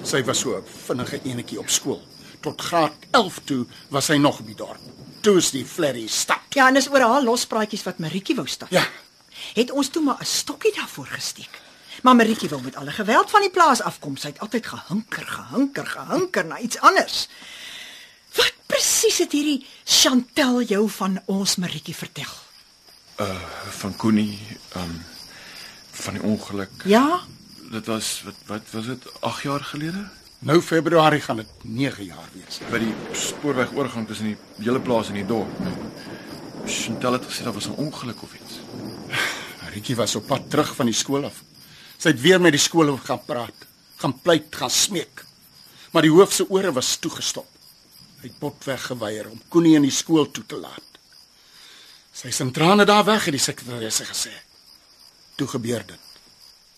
[0.03, 2.03] Sy was so 'n vinnige enetjie op skool.
[2.41, 4.81] Tot graad 11 toe was sy nog op die dorp.
[5.21, 6.41] Toe is die flerry stap.
[6.55, 8.71] Ja, en dis oor haar lospraatjies wat Maritjie wou stap.
[8.71, 8.87] Ja,
[9.55, 11.61] Het ons toe maar 'n stokkie daarvoor gesteek.
[12.03, 14.17] Maar Maritjie wou met alle geweld van die plaas afkom.
[14.17, 17.29] Sy het altyd gehunker, gehunker, gehunker na iets anders.
[18.35, 22.33] Wat presies het hierdie Chantel jou van ons Maritjie vertel?
[23.21, 24.39] Uh van Connie,
[24.77, 25.05] um
[25.91, 26.71] van die ongeluk.
[26.85, 27.21] Ja?
[27.71, 30.09] Dit was wat wat was dit 8 jaar gelede?
[30.39, 32.61] Nou Februarie gaan dit 9 jaar wees.
[32.71, 35.51] By die spoorwegoorgang tussen die hele plaas en die dorp.
[36.67, 38.61] Chantel het gesê daar was 'n ongeluk of iets.
[39.73, 41.43] Rietjie was op pad terug van die skool af.
[41.99, 45.25] Sy het weer met die skool gaan praat, gaan pleit, gaan smeek.
[45.93, 47.49] Maar die hoof se ore was toegestop.
[48.21, 50.83] Hy het botweg geweier om Koenie in die skool toe te laat.
[52.13, 54.33] Sy in trane daar weg het die sekretaresse gesê.
[55.37, 56.01] Toe gebeur dit.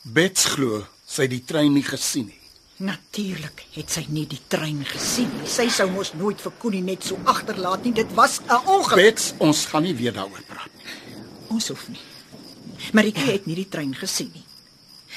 [0.03, 2.38] Bets glo sy het die trein nie gesien nie.
[2.79, 5.49] Natuurlik het sy nie die trein gesien nie.
[5.51, 7.93] Sy sou mos nooit vir Koenie net so agterlaat nie.
[7.93, 8.95] Dit was 'n ongeluk.
[8.95, 10.93] Bets, ons gaan nie weer daaroor praat nie.
[11.49, 12.01] Ons hoef nie.
[12.93, 14.45] Maritjie het nie die trein gesien nie.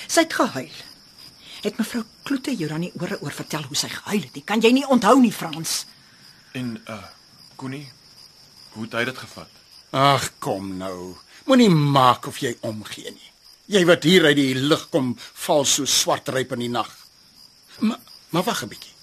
[0.08, 0.74] Sy het gehuil.
[1.62, 4.44] Het mevrou Kloete jou dan nie ore oor vertel hoe sy gehuil het nie?
[4.44, 5.86] Kan jy nie onthou nie, Frans?
[6.54, 7.04] En uh
[7.56, 7.92] Connie,
[8.74, 9.50] hoe het hy dit gevat?
[9.92, 11.16] Ag, kom nou.
[11.46, 13.32] Moenie maak of jy omgee nie.
[13.66, 17.01] Jy wat hier uit die lug kom val so swart ryp in die nag.
[17.80, 18.94] Maar maar wag 'n bietjie.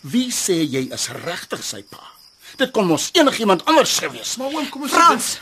[0.00, 2.02] Wie sê jy is regtig sy pa?
[2.56, 4.36] Dit kon mos enigiemand anders gewees.
[4.36, 5.40] Maar oom, kom ons Frans,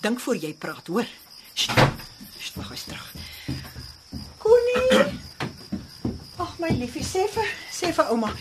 [0.00, 1.06] dink voor jy praat, hoor.
[1.54, 1.70] Sst,
[2.38, 3.12] sst, wag eens terug.
[4.38, 5.20] Connie.
[6.36, 8.32] Ag my liefie, sê vir sê vir ouma.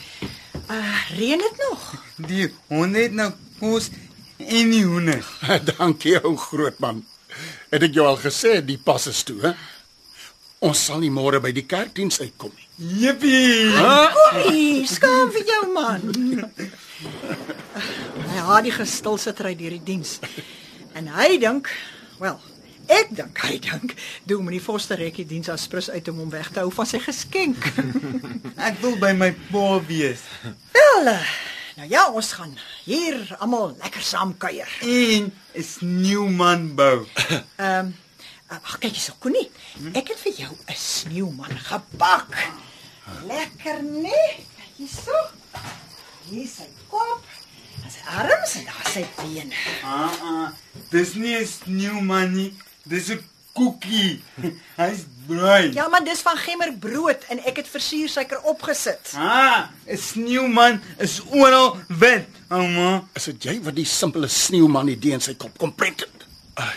[0.72, 1.88] Uh, reën dit nog?
[2.16, 3.90] Die honde het nou kos
[4.38, 5.26] en die hoender.
[5.78, 7.04] Dankie ou groot man.
[7.70, 9.54] Het ek jou al gesê die pas is toe, hè?
[10.62, 12.68] Ons sal nie môre by die kerkdiens uitkom nie.
[13.02, 13.72] Jippie!
[14.14, 16.04] Connie, skaam vir jou man.
[18.30, 20.20] Hy haat die gestilsitry deur die diens.
[20.94, 21.72] En hy dink,
[22.22, 22.38] wel,
[22.94, 23.96] ek dink hy dink,
[24.30, 27.02] doen meneer Foster rekkie diens as prins uit om hom weg te hou van sy
[27.02, 27.66] geskenk.
[28.70, 30.22] Ek wil by my pa wees.
[30.78, 31.34] Wel, eh,
[31.80, 32.54] nou ja, ons gaan
[32.86, 34.70] hier almal lekker saam kuier.
[34.86, 37.08] En 'n sneeuman bou.
[37.58, 37.94] Ehm, um,
[38.60, 39.48] ag kyk hierso, Connie.
[39.96, 42.36] Ek het vir jou 'n sneeuman gebak.
[43.26, 44.28] Lekker, nee?
[44.58, 45.16] Kyk hierso.
[46.30, 47.24] Hier is sy kop.
[47.84, 49.56] En sy arms en daar sy bene.
[49.84, 50.50] Ah ah.
[50.90, 52.54] Dis nie 'n sneeuman nie.
[52.84, 54.22] Dis 'n koekie.
[54.82, 55.74] Hy's bruin.
[55.74, 59.14] Ja, maar dis van gemmerbrood en ek het versuursuiker opgesit.
[59.16, 63.08] Ah, 'n sneeuman is oral wit, ouma.
[63.14, 66.08] Is dit jy wat die simpele sneeuman idee in sy kop kom prent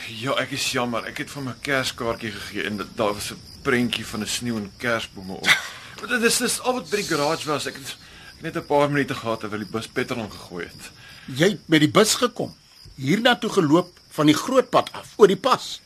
[0.08, 1.04] ja, ek is jammer.
[1.06, 4.72] Ek het vir my kerskaartjie gegee en daar was 'n prentjie van 'n sneeu en
[4.76, 5.48] kersbome op.
[6.00, 7.66] Maar dit is dis al wat by die garage was.
[7.66, 7.96] Ek het,
[8.40, 10.90] net 'n paar minute gehad terwyl die bus petrol gegooi het.
[11.26, 12.54] Jy het met die bus gekom.
[12.94, 15.80] Hiernatoe geloop van die groot pad af oor die pas.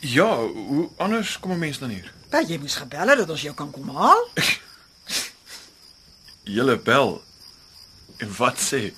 [0.00, 2.12] Ja, hoe anders kom 'n mens dan hier?
[2.30, 4.28] Ja, jy moes gebel het dat ons jou kan kom haal.
[6.56, 7.22] Julle bel.
[8.18, 8.92] En wat sê?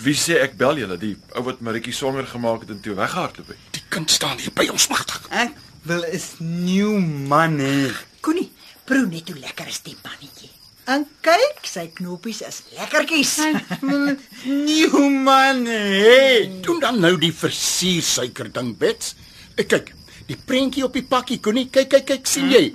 [0.00, 0.96] Wie sê ek bel julle?
[1.00, 3.58] Die ou wat Maritjie swanger gemaak het en toe weggehardloop het.
[3.76, 5.26] Die kind staan hier by ons magtig.
[5.28, 5.52] Ek
[5.84, 7.92] wil 'n sneeuman hê.
[8.24, 8.50] Connie,
[8.84, 10.48] proe net hoe lekker is die mannetjie.
[10.86, 13.34] En kyk, sy knoppies is lekkertjies.
[14.42, 16.48] Sneeuman hê.
[16.64, 19.14] Doen dan nou die versuursuiker ding, Bets.
[19.60, 19.92] Ek kyk,
[20.26, 22.72] die prentjie op die pakkie, Connie, kyk kyk kyk, sien jy?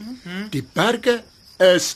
[0.53, 1.23] Die berge
[1.57, 1.95] is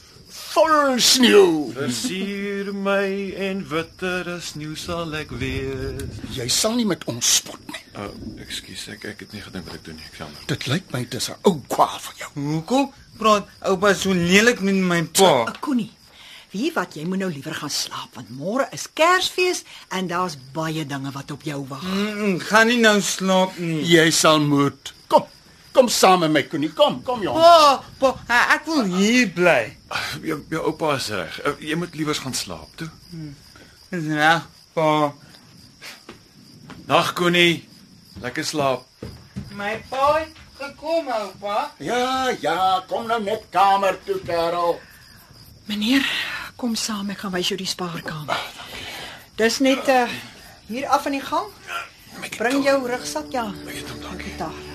[0.54, 1.70] vol sneeu.
[1.76, 6.20] Versier my en witter as sneeu sal ek wees.
[6.36, 7.84] Jy sal nie met ons spot nie.
[8.00, 8.10] Uh,
[8.46, 10.08] ekskuus, ek ek het nie gedink wat ek doen nie.
[10.10, 10.42] Ek jammer.
[10.50, 12.32] Dit lyk my dis 'n ou kwaal vir jou.
[12.36, 15.32] Hoekom praat oupa so lelik met my pa?
[15.46, 15.92] Uh, Connie,
[16.52, 20.86] wie wat jy moet nou liewer gaan slaap want môre is Kersfees en daar's baie
[20.86, 21.84] dinge wat op jou wag.
[21.84, 23.84] Mm, gaan nie nou slaap nie.
[23.86, 24.94] Jy sal moet.
[25.72, 25.88] Kom.
[25.90, 26.72] Saam met my, Connie.
[26.74, 27.38] Kom, kom jong.
[27.38, 29.78] Pa, pa, ek wil hier bly.
[30.26, 31.40] Jou jou oupa is reg.
[31.46, 32.90] Uh, jy moet liewer gaan slaap toe.
[33.90, 34.90] Dis reg, pa.
[36.90, 37.68] Nag Connie.
[38.22, 38.86] Lekker slaap.
[39.56, 41.72] My pa het gekom, oupa.
[41.78, 44.80] Ja, ja, kom nou net kamer toe, Karel.
[45.70, 46.06] Meneer,
[46.58, 48.42] kom saam, ek gaan wys jou die spaarkamer.
[49.40, 50.08] Dis net uh
[50.70, 51.48] hier af in die gang.
[52.38, 53.48] Bring jou rugsak ja.
[53.66, 54.36] Ek het hom dankie.
[54.38, 54.69] Daar.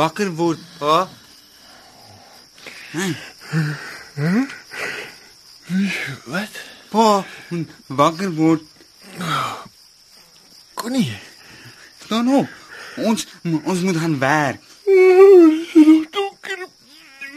[0.00, 1.08] Wakker word, pa.
[6.24, 6.54] Wat?
[6.88, 8.64] Pa, moet wakker word.
[10.74, 11.12] Connie.
[12.04, 12.48] Staan op.
[12.96, 14.62] Ons ons moet gaan werk.
[16.10, 16.64] Donker.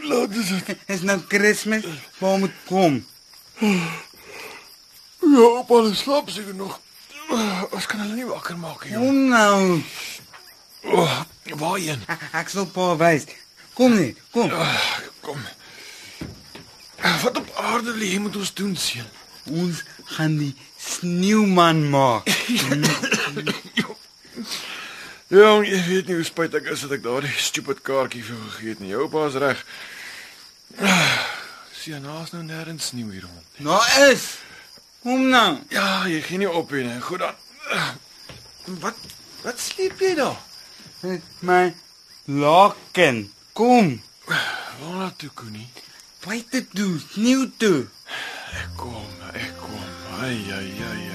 [0.08, 0.66] Laat dit.
[0.66, 1.84] Dit is nou Kersfees.
[2.18, 3.04] Pa moet kom.
[5.20, 6.80] Ja, op al slaap seker nog.
[7.70, 8.96] Ons kan hulle nie wakker maak nie.
[8.96, 9.80] Kom nou.
[10.84, 11.20] Oh,
[11.58, 12.02] waarheen?
[12.32, 13.24] Ek, sal pa wys.
[13.74, 14.18] Kom net.
[14.34, 14.50] Kom.
[14.52, 15.40] Ah, Kom.
[17.22, 19.08] Wat op aarde lê moet ons doen, seun?
[19.50, 19.82] Ons
[20.16, 22.28] gaan die sneeuman maak.
[25.34, 28.74] Ja, jy weet nie hoe spyt ek is dat ek daardie stupid kaartjie vir gegee
[28.74, 28.90] het nie.
[28.92, 29.62] Jou pa's reg.
[31.74, 33.46] Sien, naas nou nêrens sneeu hier rond.
[33.64, 33.80] Nou
[34.12, 34.26] is.
[35.02, 35.56] Kom nou.
[35.74, 37.00] Ja, jy gee nie op nie.
[37.08, 37.40] Goed dan.
[38.84, 39.00] Wat
[39.42, 40.38] wat sleep jy daar?
[41.04, 41.74] Met my
[42.24, 43.32] laken.
[43.52, 44.00] Kom.
[44.80, 45.68] Waar toe, Koenie?
[46.24, 47.86] Buite toe, sneeu toe.
[48.62, 49.84] Ek kom, ek kom.
[50.20, 51.13] Ai ai ai ai.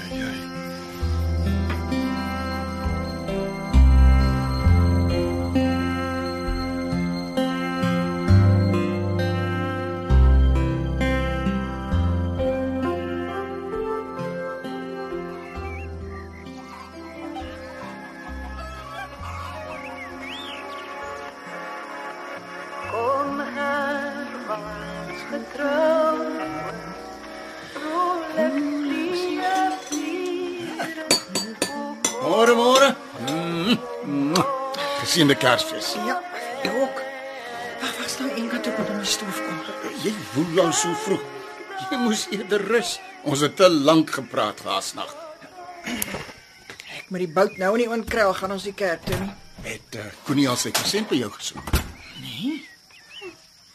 [35.10, 35.88] Geseënde Kersfees.
[36.06, 36.20] Ja,
[36.62, 36.98] jy ook.
[37.80, 39.56] Wag, wag, staan een kant op om die stoof kom.
[40.04, 41.22] Jy woel al so vroeg.
[41.80, 42.92] Jy moes eerder rus.
[43.26, 45.10] Ons het te lank gepraat laasnag.
[46.94, 49.32] Ek moet die bout nou nie onkry, al gaan ons die kerk toe nie.
[49.64, 51.72] Het uh, Koenie al sy persent by jou gesoek?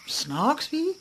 [0.07, 0.93] Snaaks wie?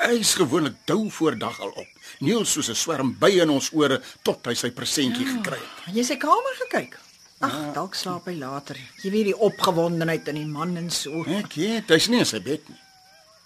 [0.00, 2.10] Hy is gewoonlik dou voor dag al op.
[2.18, 5.86] Neil soos 'n swerm by in ons ore tot hy sy presentjie gekry het.
[5.86, 6.98] Het jy sy kamer gekyk?
[7.40, 8.76] Ag, dalk slaap hy later.
[9.00, 11.22] Jy weet die opgewondenheid in die man en so.
[11.24, 12.76] Ek weet, hy's nie in sy bed nie.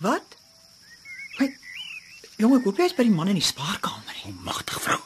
[0.03, 0.35] Wat?
[1.39, 1.47] My
[2.43, 4.33] jonge, ek hoop jy is by die man in die spaarkamer nie.
[4.33, 4.99] O, magtig vrou.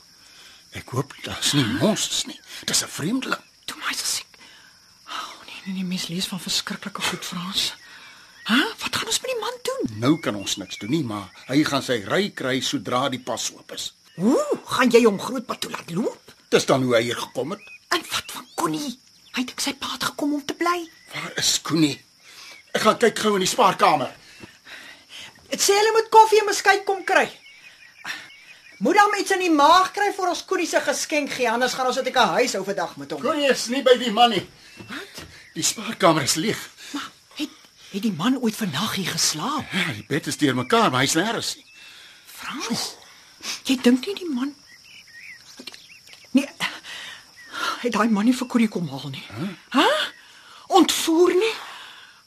[0.81, 2.41] Ek hoop daar's nie monsters nie.
[2.65, 3.45] Dis 'n vreemdeling.
[3.69, 4.41] Toe my se siek.
[5.13, 7.75] Oh, nee, nee, nee, mens lees van verskriklike goed Frans.
[8.49, 8.57] Hæ?
[8.81, 9.99] Wat gaan ons met die man doen?
[10.01, 13.51] Nou kan ons niks doen nie, maar hy gaan sy ry kry sodra die pas
[13.53, 13.93] oop is.
[14.17, 16.33] Ooh, gaan jy hom grootpad toe laat loop?
[16.49, 17.61] Dis dan hoe hy hier gekom het.
[17.89, 18.99] En wat van Connie?
[19.33, 20.79] Hy het ek sy pa het gekom om te bly.
[21.15, 21.97] Waar is Koenie?
[22.77, 24.11] Ek gaan kyk gou in die spaarkamer.
[25.49, 27.27] Dit sê hulle moet koffie en beskuit kom kry.
[28.85, 31.89] Moet dan iets in die maag kry vir ons Connie se geskenk gee, anders gaan
[31.91, 33.23] ons net 'n huis hou vandag met hom.
[33.23, 34.47] Koenie is nie by die man nie.
[34.87, 35.25] Wat?
[35.55, 36.61] Die spaarkamer is leeg.
[36.93, 37.51] Maar het
[37.91, 39.73] het die man ooit vandag hier geslaap?
[39.73, 41.67] Ja, die bed is deurmekaar, maar hy's nêrens nie.
[42.27, 42.95] Frans.
[43.65, 44.55] Jy dink nie die man
[46.31, 46.49] Nee.
[47.79, 49.25] Het daai man nie vir Connie kom haal nie.
[49.75, 49.87] Hæ?
[50.79, 51.55] Ontvoer nie?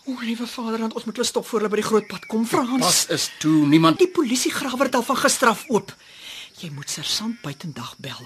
[0.10, 2.82] O, liewe vaderland, ons moet hulle stop voor hulle by die groot pad kom, Frans.
[2.82, 5.94] Pas is toe niemand Die polisie grawe dit al van gestraf oop.
[6.62, 8.24] Jy moet sersant buitendag bel.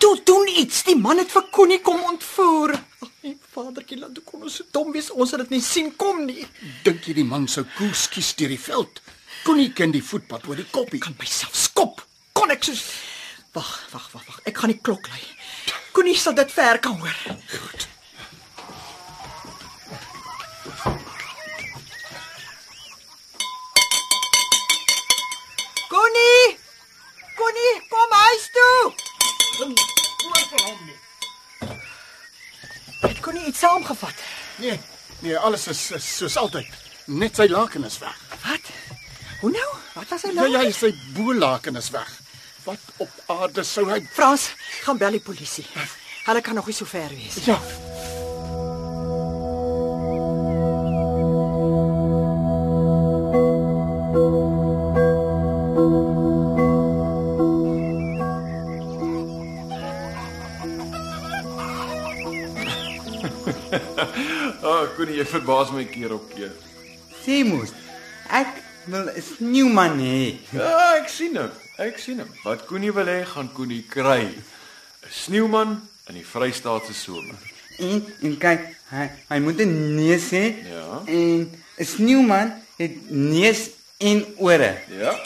[0.00, 0.82] Toe doen iets.
[0.86, 2.72] Die man het vir Connie kom ontvoer.
[3.04, 3.10] Ag,
[3.52, 5.10] vadertjie, laat hoe kon ons so dom wees?
[5.12, 6.46] Ons het dit nie sien kom nie.
[6.86, 9.02] dink jy die man sou koers kies deur die veld.
[9.44, 11.00] Koenie ken die voetpad oor die koppie.
[11.00, 12.00] Kan myself skop.
[12.32, 12.84] Kon ek soos
[13.52, 14.40] Wag, wag, wag, wag.
[14.46, 15.08] Ek gaan die klok
[15.92, 17.16] Connie sal dit ver kan hoor.
[17.60, 17.88] Goed.
[25.88, 26.58] Connie!
[27.36, 28.92] Connie, kom huis toe.
[33.00, 34.14] Het Connie iets saamgevat?
[34.56, 34.80] Nee,
[35.18, 36.66] nee, alles is, is soos altyd.
[37.04, 38.16] Net sy laken is weg.
[38.44, 38.70] Wat?
[39.40, 39.68] Hoe nou?
[39.94, 40.50] Wat was hy Ja, nou?
[40.66, 42.10] ja, sy boelaken is weg.
[42.64, 44.50] Wat op aarde sou hy Frans,
[44.84, 45.64] gaan bel die polisie.
[46.26, 47.44] Hulle kan nog nie so ver wees.
[47.44, 47.56] Ja,
[64.60, 66.52] Ag, oh, Koenie, jy verbaas my keer op keer.
[67.22, 67.72] Sê mos,
[68.28, 68.58] ek
[68.90, 70.22] wil 'n sneeuman hê.
[70.56, 71.52] Ja, ek sien hom.
[71.80, 72.28] Ek sien hom.
[72.44, 74.26] Wat Koenie wil hê, gaan Koenie kry.
[74.28, 74.42] 'n
[75.08, 75.70] Sneeuman
[76.10, 77.38] in die Vrystaatse somer.
[77.80, 80.60] En en kyk, hy hy moet 'n neus hê.
[80.68, 81.00] Ja.
[81.06, 84.76] En 'n sneeuman het neus en ore.
[84.92, 85.16] Ja.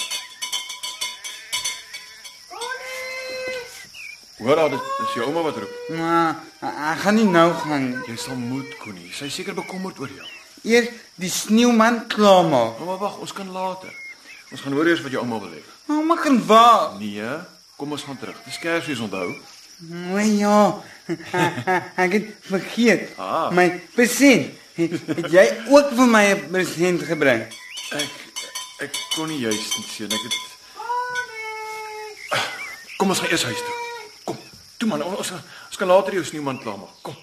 [4.39, 5.75] Hoor al, dit is jou ouma wat roep.
[5.89, 6.37] Maar
[6.93, 7.99] ek gaan nie nou gaan nie.
[8.07, 9.11] Jy sal moet, Koenie.
[9.13, 10.27] Sy is seker bekommerd oor jou.
[10.63, 12.79] Eers die sneeuman klaarmaak.
[12.79, 14.04] Maar wag, ons kan later.
[14.55, 15.61] Ons gaan hoor eers wat jou ouma wil hê.
[15.91, 16.93] Mamma kan waar.
[17.01, 17.27] Nee,
[17.75, 18.37] kom ons gaan terug.
[18.47, 19.33] Dis Kersfees onthou.
[20.15, 20.59] O ja.
[22.05, 23.09] ek het vergeet.
[23.19, 23.51] Ah.
[23.51, 24.55] My present.
[24.79, 24.95] Het,
[25.35, 25.45] jy
[25.75, 27.43] ook vir my 'n present gebring?
[27.99, 28.15] Ek
[28.87, 30.11] ek kon nie juis nie sien.
[30.15, 30.43] Ek het
[32.99, 33.75] Kom ons gaan eers huis toe.
[34.25, 34.39] Kom.
[34.79, 36.95] Toe man, ons, ons kan later jou sneeuman klaarmaak.
[37.03, 37.19] Kom.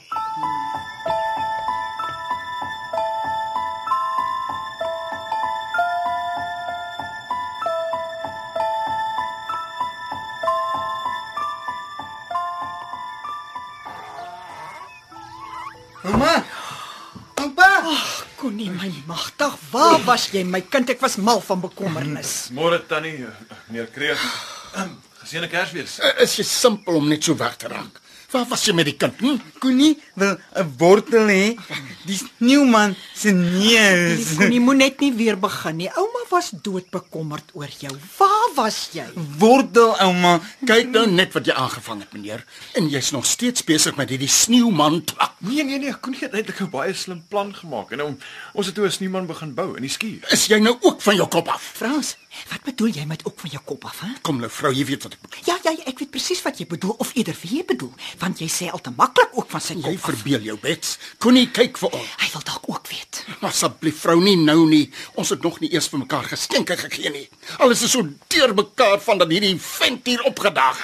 [19.71, 20.89] Waar was jy my kind?
[20.89, 22.35] Ek was mal van bekommernis.
[22.57, 24.17] Môre tannie, eh, meneer Kreer.
[25.21, 25.99] Geseënde Kersfees.
[25.99, 27.99] Eh, Is jy simpel om net so weg te raak?
[28.31, 29.17] Waar was jy met die kind?
[29.19, 29.35] Hm?
[29.59, 31.57] Koenie wil 'n wortel hê.
[32.07, 34.37] Die sneeuman se neus.
[34.39, 35.89] Konnie moet net nie weer begin nie.
[35.99, 37.91] Ouma was dood bekommerd oor jou.
[38.17, 39.05] Waar was jy?
[39.39, 40.39] Wortel ouma.
[40.65, 42.43] Kyk nou net wat jy aangevang het, meneer.
[42.77, 45.33] En jy's nog steeds besig met hierdie sneeuman plak.
[45.39, 48.17] Nee nee nee, kon nie eintlik 'n baie slim plan gemaak en om,
[48.53, 50.19] ons het toe 'n sneeuman begin bou in die skuur.
[50.31, 51.61] Is jy nou ook van jou kop af?
[51.75, 52.15] Frans,
[52.49, 54.07] wat bedoel jy met ook van jou kop af, hè?
[54.21, 55.39] Kom nou, vrou, jy weet wat ek bedoel.
[55.45, 58.47] Ja, ja, ek weet presies wat jy bedoel of eerder wie jy bedoel, want jy
[58.47, 60.01] sê al te maklik ook van sy Jy kop af.
[60.15, 60.97] verbeel jou, Bets.
[61.17, 62.07] Konnie kyk vir ons.
[62.17, 63.25] Hy wil dalk ook weet.
[63.41, 64.91] Asseblief, vrou, nie nou nie.
[65.15, 67.29] Ons het nog nie eers vir mekaar geskenke gegee nie.
[67.59, 68.07] Alles is so
[68.41, 70.79] deurmekaar van dat hierdie vent hier opgedag.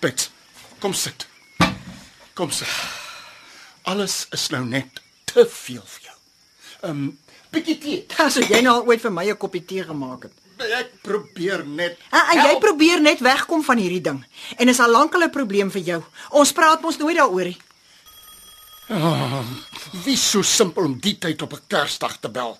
[0.00, 0.30] Bets,
[0.78, 1.26] kom sit.
[2.36, 2.68] Kom sit.
[3.88, 6.16] Alles is nou net te veel vir jou.
[6.82, 7.06] Ehm, um,
[7.54, 8.02] bietjie tee.
[8.20, 10.32] As jy nou al ooit vir my 'n koppie tee gemaak het.
[10.56, 11.98] Ek probeer net.
[12.10, 12.60] Ah, en jy Help.
[12.60, 14.24] probeer net wegkom van hierdie ding.
[14.56, 16.02] En is al lank al 'n probleem vir jou.
[16.30, 17.58] Ons praat mos nooit daaroor nie.
[20.04, 22.58] Wie so simpel om die tyd op 'n Kersdag te bel?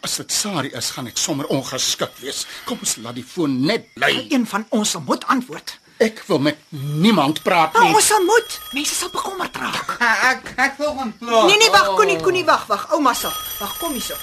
[0.00, 2.46] As dit Sari is, gaan ek sommer ongeskik wees.
[2.64, 4.26] Kom ons laat die foon net bly.
[4.30, 5.78] Een van ons sal moet antwoord.
[6.02, 7.94] Ek wil met niemand praat Maar nie.
[7.94, 8.60] ons sal moet.
[8.72, 9.96] Mense sal bekommerd raak.
[10.32, 11.46] Ek ek wil gaan plaas.
[11.46, 12.88] Nee nee, wag, Connie, Connie, wag, wag.
[12.96, 13.30] Ouma sal.
[13.60, 14.16] Wag, kom hierso.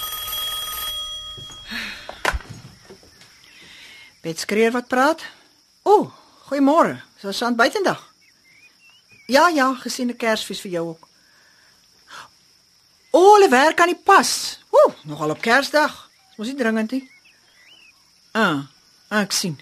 [4.21, 5.23] Bet skreeu wat praat?
[5.87, 6.11] O, oh,
[6.49, 6.97] goeiemôre.
[7.21, 8.01] So aan buitendag.
[9.29, 11.07] Ja, ja, gesien 'n Kersfees vir jou ook.
[13.11, 14.58] O, oh, hulle werk aan die pas.
[14.69, 16.09] Ooh, nogal op Kersdag.
[16.37, 17.11] Mos nie dringend nie.
[18.31, 18.65] Ah,
[19.07, 19.59] ah, ek sien.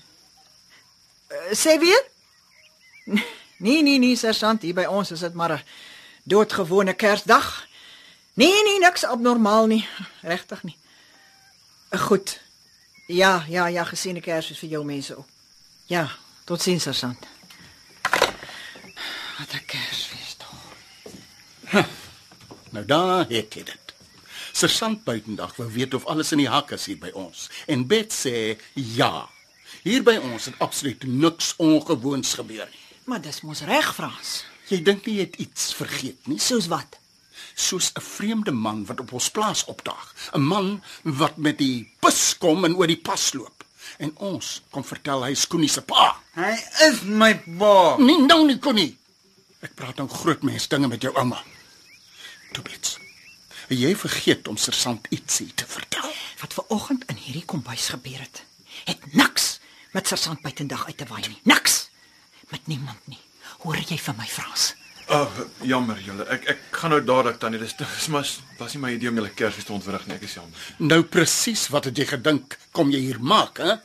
[1.31, 2.03] Uh, sê weer?
[3.59, 5.63] Nee, nee, nee, sergeant, hier by ons is dit maar 'n
[6.29, 7.67] doodgewone Kersdag.
[8.33, 9.87] Nee, nee, niks abnormaal nie.
[10.21, 10.77] Regtig nie.
[11.89, 12.39] Uh, goed.
[13.07, 15.27] Ja, ja, ja, gesien 'n Kersfees vir jou mense ook.
[15.85, 16.11] Ja,
[16.43, 17.25] totsiens, sergeant.
[19.37, 20.61] Wat 'n Kersfees tog.
[22.69, 23.76] Nou daar het jy dit.
[24.57, 27.47] Sersant buitendag wou weet of alles in die hak is hier by ons.
[27.67, 29.27] En Bet sê ja.
[29.83, 32.85] Hier by ons het absoluut niks ongewoons gebeur nie.
[33.05, 34.39] Maar dis mos reg, Frans.
[34.71, 36.97] Jy dink nie jy het iets vergeet nie, Soos wat?
[37.57, 40.13] soos 'n vreemde man wat op ons plaas opdaag.
[40.33, 43.63] 'n Man wat met die bus kom en oor die pas loop.
[43.97, 46.17] En ons kom vertel hy is Koenie se pa.
[46.35, 46.53] Hy
[46.89, 47.97] is my pa.
[47.97, 48.97] Nee, nou nie Koenie.
[49.61, 51.43] Ek praat nou groot mens dinge met jou ouma.
[52.53, 52.99] Toe bits.
[53.67, 56.07] Jy vergeet om sersant ietsie te vertel.
[56.39, 58.43] Wat ver oggend in hierdie kombuis gebeur het,
[58.87, 59.57] het niks
[59.91, 61.39] met sergeant buitendag uit te waai nie.
[61.43, 61.89] Niks.
[62.47, 63.19] Met niemand nie.
[63.65, 64.69] Hoor jy van my, Frans?
[65.07, 66.23] Ag, oh, jammer julle.
[66.31, 67.59] Ek ek gaan nou dadelik tannie.
[67.59, 70.15] Dis dis maar was nie my idee om julle Kersfees te ontwrig nie.
[70.15, 70.71] Ek is jammer.
[70.79, 73.77] Nou presies wat het jy gedink kom jy hier maak, hè?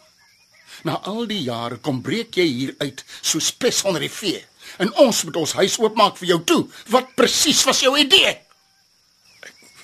[0.87, 4.47] Na al die jare kom breek jy hier uit soos pes onder die vee.
[4.79, 6.63] En ons moet ons huis oopmaak vir jou toe.
[6.95, 8.39] Wat presies was jou idee?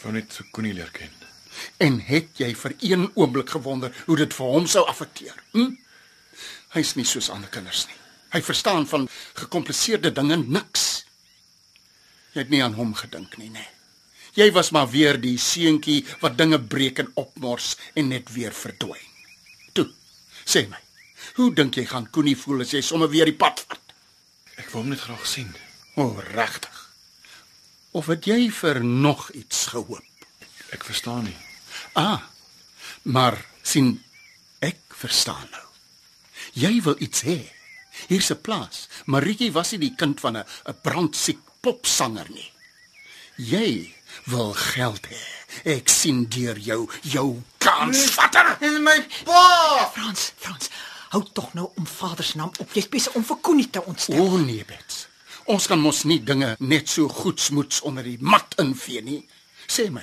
[0.09, 1.11] Wou net so Koenie leer ken.
[1.84, 5.34] En het jy vir een oomblik gewonder hoe dit vir hom sou affekteer?
[5.52, 5.74] Hm?
[6.72, 7.98] Hy's nie soos ander kinders nie.
[8.32, 9.04] Hy verstaan van
[9.36, 10.86] gekompliseerde dinge niks.
[12.32, 13.66] Jy het nie aan hom gedink nie, nê.
[14.32, 19.12] Jy was maar weer die seentjie wat dinge breek en opmors en net weer verdwyn.
[19.76, 19.90] Toe,
[20.40, 20.80] sê my,
[21.36, 23.96] hoe dink jy gaan Koenie voel as jy sommer weer die pad vat?
[24.56, 25.52] Ek wil hom net graag sien.
[25.98, 26.88] O, oh, regtig.
[27.99, 30.26] Of het jy vir nog iets gehoop?
[30.70, 31.38] Ek verstaan nie.
[31.99, 32.22] Ah.
[33.03, 33.96] Maar sien
[34.62, 35.64] ek verstaan nou.
[36.55, 37.40] Jy wil iets hê.
[38.07, 38.86] Hier's 'n plaas.
[39.07, 42.53] Maritjie was nie die kind van 'n 'n brandsiek popsanger nie.
[43.36, 43.94] Jy
[44.24, 45.22] wil geld hê.
[45.64, 48.57] Ek sien deur jou, jou kansvatter.
[48.61, 49.90] Dis my pa.
[49.94, 50.68] Frans, Frans,
[51.09, 52.72] hou tog nou om Vader se naam op.
[52.72, 54.18] Jy's besig om vir Koenie te ontstel.
[54.18, 55.07] O nee, Bets.
[55.49, 59.22] Ons kan mos nie dinge net so goedsmoeds onder die mat invee nie.
[59.64, 60.03] Sê my,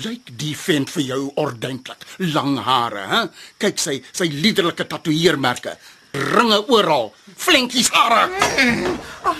[0.00, 2.06] lyk die vent vir jou ordentlik?
[2.32, 3.18] Lang hare, hè?
[3.60, 5.74] Kyk sy sy liderlike tatoeëermerke.
[6.16, 8.30] Ringe oral, flinkies hare.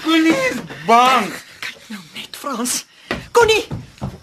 [0.04, 1.32] Koenie is bang.
[1.64, 2.76] Kyk nou net, Frans.
[3.32, 3.64] Koenie,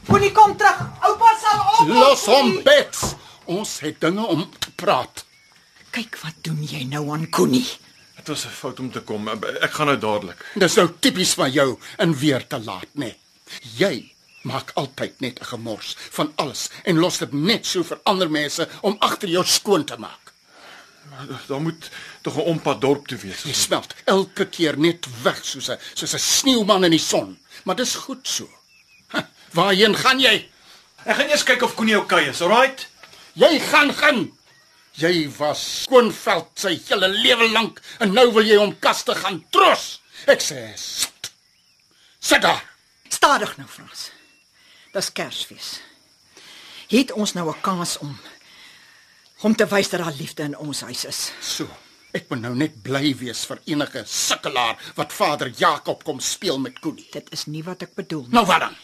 [0.06, 0.86] Koenie kom terug.
[1.02, 1.92] Oupa sal op.
[1.98, 3.16] Los hom, Bets.
[3.50, 5.26] Ons het dinge om te praat.
[5.98, 7.66] Kyk wat doen jy nou aan Koenie?
[8.18, 9.28] Dit was 'n fout om te kom.
[9.62, 10.46] Ek gaan nou dadelik.
[10.54, 13.00] Dis nou tipies van jou en weer te laat, nê.
[13.06, 13.18] Nee.
[13.78, 18.30] Jy maak altyd net 'n gemors van alles en los dit net so vir ander
[18.32, 20.34] mense om agter jou skoon te maak.
[21.48, 21.90] Daar moet
[22.22, 23.44] tog 'n ompad dorp toe wees.
[23.44, 27.38] Jy smelt elke keer net weg soos 'n soos 'n sneeuman in die son.
[27.64, 28.50] Maar dis goed so.
[29.12, 30.50] Huh, waarheen gaan jy?
[31.06, 32.88] Ek gaan eers kyk of Koenie okay is, alright?
[33.34, 34.32] Jy gaan gaan.
[34.98, 40.00] Jy was skoonveld sy hele lewe lank en nou wil jy hom kaste gaan troos.
[40.26, 41.30] Ek sê sit.
[42.20, 42.64] Sit daar.
[43.14, 44.10] Stadig nou, Frans.
[44.96, 45.68] Dis Kersfees.
[46.90, 48.18] Het ons nou 'n kans om
[49.46, 51.32] om te wys dat daar liefde in ons huis is.
[51.42, 51.68] So.
[52.12, 56.80] Ek moet nou net bly wees vir enige sukkelaar wat Vader Jakob kom speel met
[56.80, 57.08] Koenie.
[57.12, 58.34] Dit is nie wat ek bedoel nie.
[58.34, 58.76] Nou wat dan?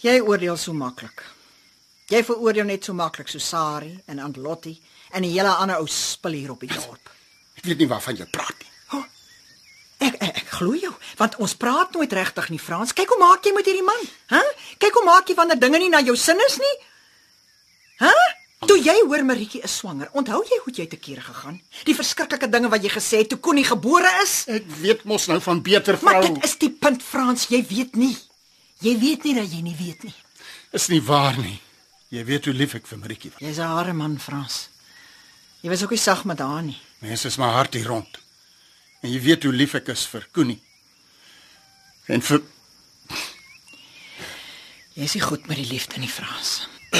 [0.00, 1.22] Jy oordeel so maklik.
[2.12, 4.76] Jy veroordeel net so maklik so Sari en Aunt Lottie
[5.16, 7.08] en die hele ander ou spil hier op die dorp.
[7.56, 8.68] Ek weet nie waarvan jy praat nie.
[10.02, 10.90] Ek ek, ek glo jou,
[11.20, 12.90] want ons praat nooit regtig nie, Frans.
[12.96, 14.00] Kyk hoe maak jy met hierdie man?
[14.32, 14.40] Hæ?
[14.82, 16.72] Kyk hoe maak jy wanneer dinge nie na jou sin is nie?
[18.02, 18.10] Hæ?
[18.66, 21.60] Toe jy hoor Maritjie is swanger, onthou jy hoe jy te kere gegaan?
[21.86, 24.34] Die verskriklike dinge wat jy gesê het toe Connie gebore is?
[24.50, 26.34] Ek weet mos nou van beter Maar vrou.
[26.34, 28.16] dit is die punt, Frans, jy weet nie.
[28.82, 30.14] Jy weet nie dat jy nie weet nie.
[30.74, 31.60] is nie waar nie.
[32.12, 33.40] Jy weet hoe lief ek vir Maritjie was.
[33.40, 34.68] Jy's 'n harde man, Frans.
[35.62, 36.80] Jy was ook nie sag met haar nie.
[36.98, 38.18] Mense is maar hart hier rond.
[39.00, 40.60] En jy weet hoe lief ek is vir Koenie.
[42.06, 42.42] En vir
[44.92, 46.68] Jy's nie goed met die liefde nie, Frans.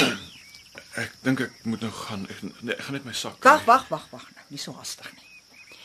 [1.03, 2.27] Ek dink ek moet nou gaan.
[2.29, 3.37] Ek, nee, ek gaan net my sak.
[3.43, 5.77] Wag, wag, wag, wag nou, nie so hastig nie.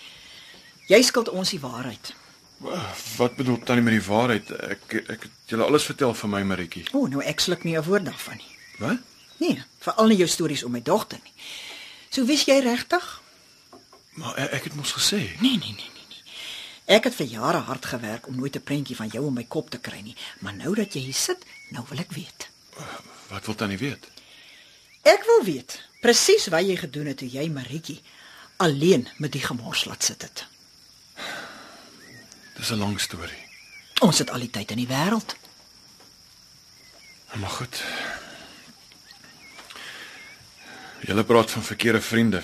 [0.88, 2.14] Jy skuld ons die waarheid.
[3.16, 4.50] Wat bedoel tannie met die waarheid?
[4.68, 6.84] Ek ek het julle alles vertel van my Maritjie.
[6.92, 8.52] O, oh, nou ek sluk nie 'n woord daarvan nie.
[8.78, 9.00] Wat?
[9.38, 11.32] Nee, veral nie jou stories om my dogter nie.
[12.10, 13.06] So wys jy regtig?
[14.18, 15.20] Maar ek, ek het mos gesê.
[15.40, 16.22] Nee, nee, nee, nee, nee.
[16.96, 19.70] Ek het vir jare hard gewerk om nooit 'n prentjie van jou in my kop
[19.70, 22.48] te kry nie, maar nou dat jy hier sit, nou wil ek weet.
[23.28, 24.08] Wat wil tannie weet?
[25.02, 28.02] Ek wil weet presies wat jy gedoen het toe jy Maritjie
[28.56, 30.46] alleen met die gemors laat sit het.
[32.56, 33.46] Dis 'n lang storie.
[34.00, 35.36] Ons het al die tyd in die wêreld.
[37.34, 37.82] Maar goed.
[41.06, 42.42] Julle praat van verkeerde vriende.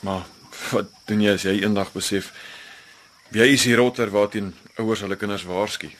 [0.00, 0.26] Maar
[0.70, 2.32] wat doen jy as jy eendag besef
[3.32, 5.90] jy is die rotter waarteen ouers hulle kinders waarsku?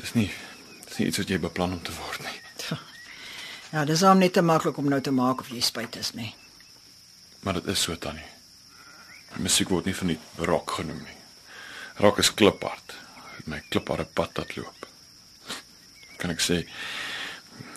[0.00, 0.30] Dis nie
[0.86, 2.38] dis nie iets wat jy beplan om te word nie.
[3.72, 6.26] Ja, dis hom net te maklik om nou te maak of jy spyt is, nê.
[7.40, 8.26] Maar dit is so tannie.
[9.40, 11.16] Musiek word nie van die rock genoem nie.
[12.04, 12.92] Rock is kliphard.
[13.48, 14.84] My klipharde pad wat loop.
[16.20, 16.60] Kan ek sê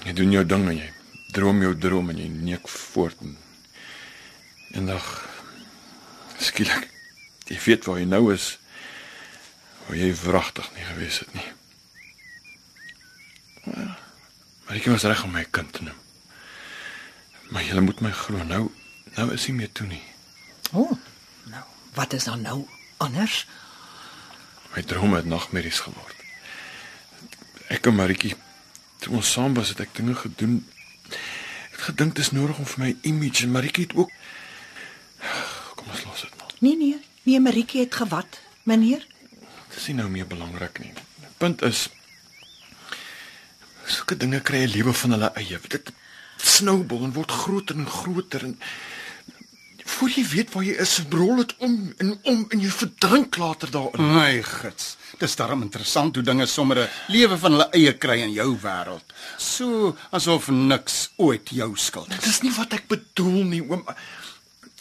[0.03, 0.89] jy doen jou ding en jy
[1.36, 3.38] droom jou droom en jy neek voort en
[4.75, 5.07] eendag
[6.39, 6.88] skielik
[7.49, 8.55] jy weet waar jy nou is
[9.86, 11.49] waar jy wragtig nie gewees het nie.
[13.65, 13.91] Maar,
[14.65, 15.99] maar ek was reg om my kind te noem.
[17.53, 18.63] Maar jy moet my glo nou
[19.15, 20.01] nou is hy meer toe nie.
[20.73, 20.81] O.
[20.81, 20.97] Oh,
[21.51, 21.63] nou,
[21.95, 22.57] wat is dan nou
[22.97, 23.45] anders?
[24.73, 26.23] My drome het nagmerries geword.
[27.71, 28.33] Ek en Maritjie
[29.03, 30.63] toe ons saam was het ek dinge gedoen.
[31.10, 34.12] Ek het gedink dit is nodig om vir my image en Maritjie het ook
[35.76, 36.53] Kom ons los dit maar.
[36.60, 39.06] Nee nee, nee Maritjie het gewat, meneer.
[39.70, 40.93] Dit is nie nou meer belangrik nie.
[41.38, 41.89] Punt is
[43.86, 45.60] sulke dinge kry 'n lewe van hulle eie.
[45.68, 45.91] Dit
[46.38, 48.60] snowball en word groter en groter en
[49.86, 53.72] voor jy weet waar jy is, rol dit om en om en jy verdrink later
[53.72, 54.14] daarin.
[54.14, 54.95] my gits.
[55.20, 59.13] Dis darm interessant hoe dinge sommer 'n lewe van hulle eie kry in jou wêreld.
[59.38, 62.16] So asof niks ooit jou skuld is.
[62.16, 63.86] Dit is nie wat ek bedoel nie, oom.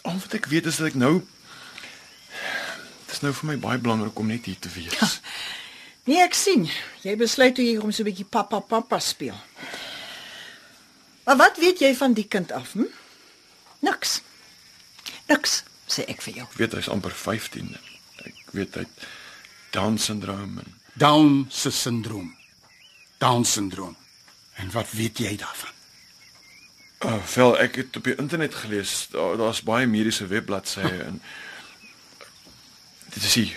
[0.03, 1.21] Al wat ek weet is dat ek nou
[3.05, 5.21] Dit is nou vir my baie belangrik om net hier te wees.
[6.05, 6.67] Nee, ek sien.
[7.01, 9.37] Jy besluit toe jy hom so 'n bietjie pappa pappa speel.
[11.25, 12.85] Maar wat weet jy van die kind af, hm?
[13.79, 14.21] Niks.
[15.27, 16.45] Niks, sê ek vir jou.
[16.45, 17.77] Ek weet hy's amper 15.
[18.25, 19.07] Ek weet hy het
[19.75, 22.31] Down syndroom en Down se syndroom.
[23.19, 23.95] Down syndroom.
[24.55, 25.75] En wat weet jy daarvan?
[27.05, 31.21] uh, wel ek het op die internet gelees daar daar's baie mediese webbladsye en
[33.13, 33.51] dit is die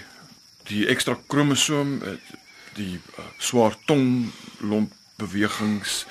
[0.68, 1.98] die ekstra kromosoom
[2.76, 6.04] die uh, swaar tong lomp bewegings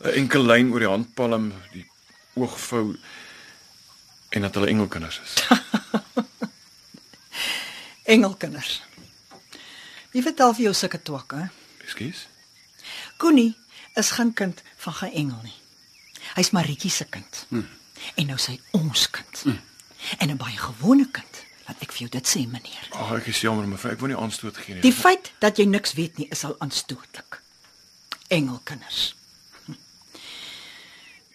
[0.00, 1.86] 'n enkel lyn oor die handpalm die
[2.38, 2.96] oogvou
[4.28, 5.34] en dat hulle engelkinders is.
[8.14, 8.82] Engelkinders.
[10.10, 11.46] Wie vertel vir jou sulke twak, hè?
[11.84, 12.26] Ekskuus.
[13.20, 13.56] Connie
[14.00, 15.56] is geen kind van geen engel nie.
[16.36, 17.44] Hy's Maritjie se kind.
[17.48, 17.68] Hmm.
[18.14, 19.42] En nou sy ons kind.
[19.42, 19.60] Hmm.
[20.18, 21.44] En 'n baie gewone kind.
[21.66, 22.88] Laat ek vir jou dit sê, meneer.
[22.90, 24.82] Ag, oh, ek is jammer mevrou, ek wil nie aanstoot gee nie.
[24.82, 27.42] Die feit dat jy niks weet nie is al aanstootlik.
[28.28, 29.14] Engelkinders.
[29.66, 29.74] Hm.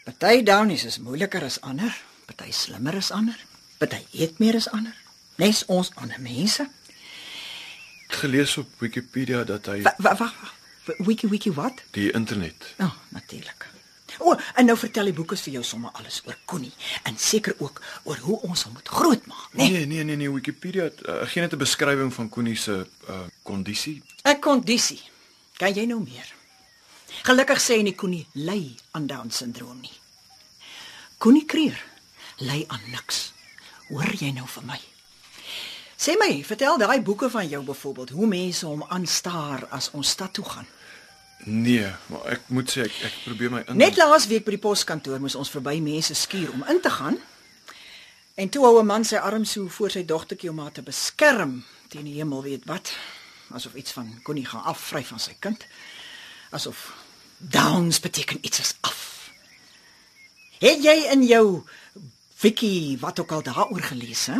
[0.03, 1.93] Party downies is moeiliker as ander,
[2.25, 3.37] party slimmer as ander,
[3.77, 4.95] party eet meer as ander.
[5.35, 6.69] Nes ons ander mense.
[8.15, 10.53] Gelees op Wikipedia dat hy Wag wag wag.
[10.97, 11.83] Wiki wiki wat?
[11.91, 13.71] die internet Ja, oh, natuurlik.
[14.19, 17.55] O, oh, en nou vertel die boeke vir jou sommer alles oor Connie en seker
[17.57, 19.63] ook oor hoe ons hom moet grootmaak, né?
[19.63, 19.71] Nee.
[19.71, 23.19] Nee, nee, nee, nee, Wikipedia het uh, gee net 'n beskrywing van Connie se uh
[23.43, 24.01] kondisie.
[24.23, 25.01] 'n Kondisie.
[25.57, 26.33] Kan jy nou meer?
[27.23, 29.97] Gelukkig sê nie Connie ly aan Down syndroom nie.
[31.17, 31.83] Connie Kreer
[32.37, 33.33] ly aan niks.
[33.89, 34.79] Hoor jy nou vir my?
[36.03, 40.33] Sê my, vertel daai boeke van jou byvoorbeeld hoe mense hom aanstaar as ons stad
[40.35, 40.65] toe gaan.
[41.45, 44.63] Nee, maar ek moet sê ek ek probeer my in Net laas week by die
[44.65, 47.15] poskantoor moes ons verby mense skuur om in te gaan.
[48.35, 51.63] En toe hou 'n man sy arm so voor sy dogtertjie om haar te beskerm
[51.87, 52.91] teen die hemel weet wat,
[53.51, 55.65] asof iets van Connie gaan afvry van sy kind.
[56.51, 56.91] Asof
[57.37, 59.31] downs beteken iets is af.
[60.59, 61.63] Het jy in jou
[62.41, 64.39] wiki wat ook al daaroor gelees, hè?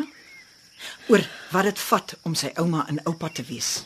[1.08, 3.84] Oor wat dit vat om sy ouma en oupa te wees.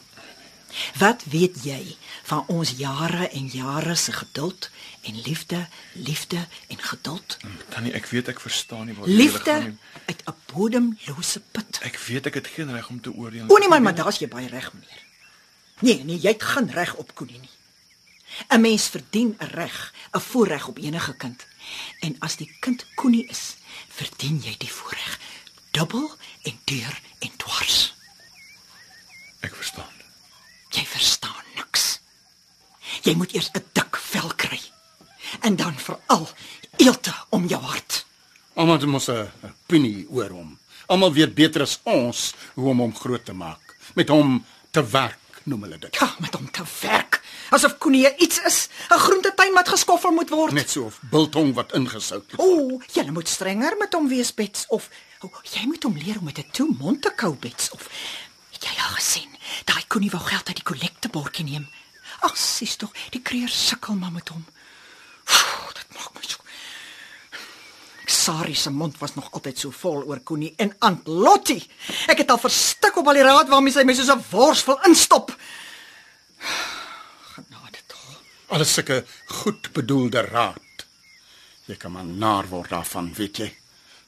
[0.99, 1.95] Wat weet jy
[2.27, 4.69] van ons jare en jare se geduld
[5.01, 7.37] en liefde, liefde en geduld?
[7.69, 9.77] Tannie, ek weet ek verstaan nie waar jy gaan Liefde nie.
[10.05, 11.79] uit 'n bodemlose put.
[11.81, 13.47] Ek weet ek het geen reg om te oordeel.
[13.47, 15.03] O nee man, maar daar's jy baie reg meneer.
[15.79, 17.49] Nee, nee, jy het geen reg op Koenie nie.
[18.49, 21.45] 'n Mens verdien 'n reg, 'n voorreg op enige kind.
[21.99, 23.55] En as die kind Koenie is,
[23.87, 25.19] verdien jy die voorreg
[25.77, 26.09] dubbel
[26.41, 27.77] en deur en dwars.
[29.45, 29.93] Ek verstaan.
[30.73, 31.99] Jy verstaan niks.
[33.05, 34.61] Jy moet eers 'n dik vel kry.
[35.41, 36.29] En dan veral
[36.77, 38.05] eelte om jou hart.
[38.55, 40.59] Almal het mos 'n opinie oor hom.
[40.87, 43.75] Almal weet beter as ons hoe om hom groot te maak.
[43.93, 45.95] Met hom te werk, noem hulle dit.
[45.95, 47.16] Ja, met hom te werk.
[47.49, 50.53] Asof Koenie iets is, 'n groentetuin wat geskoffel moet word.
[50.53, 52.39] Net so of biltong wat ingesout het.
[52.39, 54.89] O, jy moet strenger met hom wees, Bets, of
[55.21, 57.87] o, jy moet hom leer om met 'n toe mond te kou, Bets, of
[58.51, 59.29] het jy al gesien?
[59.65, 61.67] Daai Koenie wou geld uit die kollektebordjie neem.
[62.19, 64.45] Ag, sies tog, die kreer sukkel maar met hom.
[65.29, 66.37] Oef, dit maak my so.
[68.05, 71.69] Sari se mond was nog altyd so vol oor Koenie en Aunt Lottie.
[72.07, 74.79] Ek het al verstik op al die raad waarmee sy my soos 'n wors wil
[74.83, 75.35] instop.
[78.47, 80.85] Alles sulke goed bedoelde raad.
[81.65, 83.49] Jy kan maar naar word daarvan, weet jy.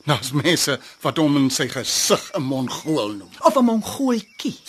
[0.08, 3.32] Daar's mense wat hom in sy gesig 'n mongool noem.
[3.44, 4.60] of 'n mongooltjie.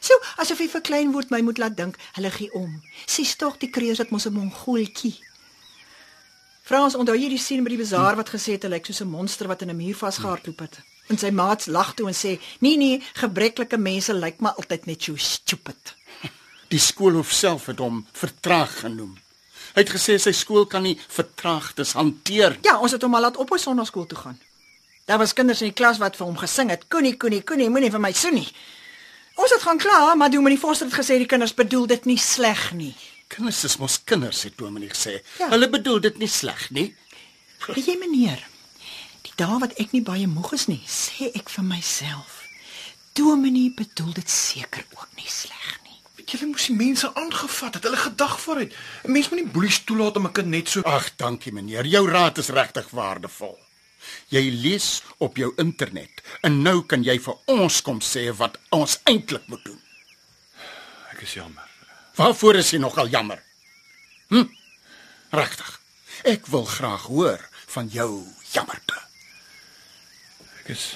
[0.00, 2.82] So, asof hy verklein word my moet laat dink, hulle gee om.
[3.06, 5.18] Sies tog die kreus dat mos 'n mongooltjie.
[6.62, 9.08] Frans, onthou jy die sien by die bazaar wat gesê het hy lyk soos 'n
[9.08, 10.80] monster wat in 'n muur vasgehardloop het?
[11.08, 15.02] En sy maats lag toe en sê: "Nee nee, gebreklike mense lyk maar altyd net
[15.02, 15.94] so stupid."
[16.74, 19.12] Die skoolhoof self het hom vertraag genoem.
[19.74, 22.56] Hy het gesê sy skool kan nie vertraagdes hanteer.
[22.66, 24.40] Ja, ons het hom al laat op op sonnaarskool toe gaan.
[25.06, 27.90] Daar was kinders in die klas wat vir hom gesing het: "Koenie, koenie, koenie, moenie
[27.94, 28.48] vir my soenie."
[29.34, 32.72] Ons het gaan kla, maar Dominee Forster het gesê die kinders bedoel dit nie sleg
[32.72, 32.94] nie.
[33.28, 35.20] Kinders is mos kinders, het Dominee gesê.
[35.38, 35.48] Ja.
[35.54, 36.94] Hulle bedoel dit nie sleg nie.
[37.66, 38.42] Weet jy meneer,
[39.22, 42.42] die dae wat ek nie baie moeg is nie, sê ek vir myself,
[43.14, 45.83] Dominee bedoel dit seker ook nie sleg nie.
[46.24, 48.72] Julle moes die mense aangevat het, hulle gedag vooruit.
[49.04, 51.86] 'n Mens moet nie boelies toelaat om 'n kind net so Ag, dankie meneer.
[51.86, 53.58] Jou raad is regtig waardevol.
[54.28, 58.98] Jy lees op jou internet en nou kan jy vir ons kom sê wat ons
[59.04, 59.80] eintlik moet doen.
[61.12, 61.68] Ek is jammer.
[62.14, 63.42] Waarvoor is jy nogal jammer?
[64.28, 64.48] Hm?
[65.30, 65.80] Regtig.
[66.24, 69.00] Ek wil graag hoor van jou jammerte.
[70.62, 70.94] Ek is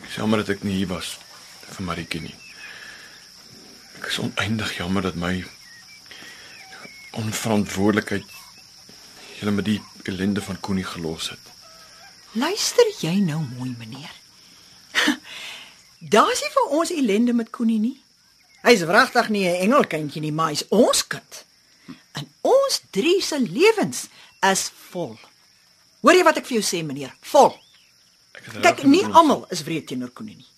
[0.00, 1.18] ek is jammer dat ek nie hier was
[1.70, 2.36] vir Maritjie nie.
[4.00, 5.42] Ek is oneindig jammer dat my
[7.20, 8.24] onverantwoordelikheid
[9.36, 11.50] julle met die ellende van Connie gelos het.
[12.32, 14.14] Luister jy nou mooi, meneer.
[16.14, 17.98] Daar's nie vir ons ellende met Koenie nie.
[18.64, 21.44] Hy's wragtig nie 'n engelkindjie nie, maar hy's ons kind.
[22.16, 24.06] En ons drie se lewens
[24.40, 25.18] is vol.
[26.00, 27.12] Hoor jy wat ek vir jou sê, meneer?
[27.20, 27.52] Vol.
[28.62, 30.48] Kyk, nie almal is wreed teenoor Koenie nie.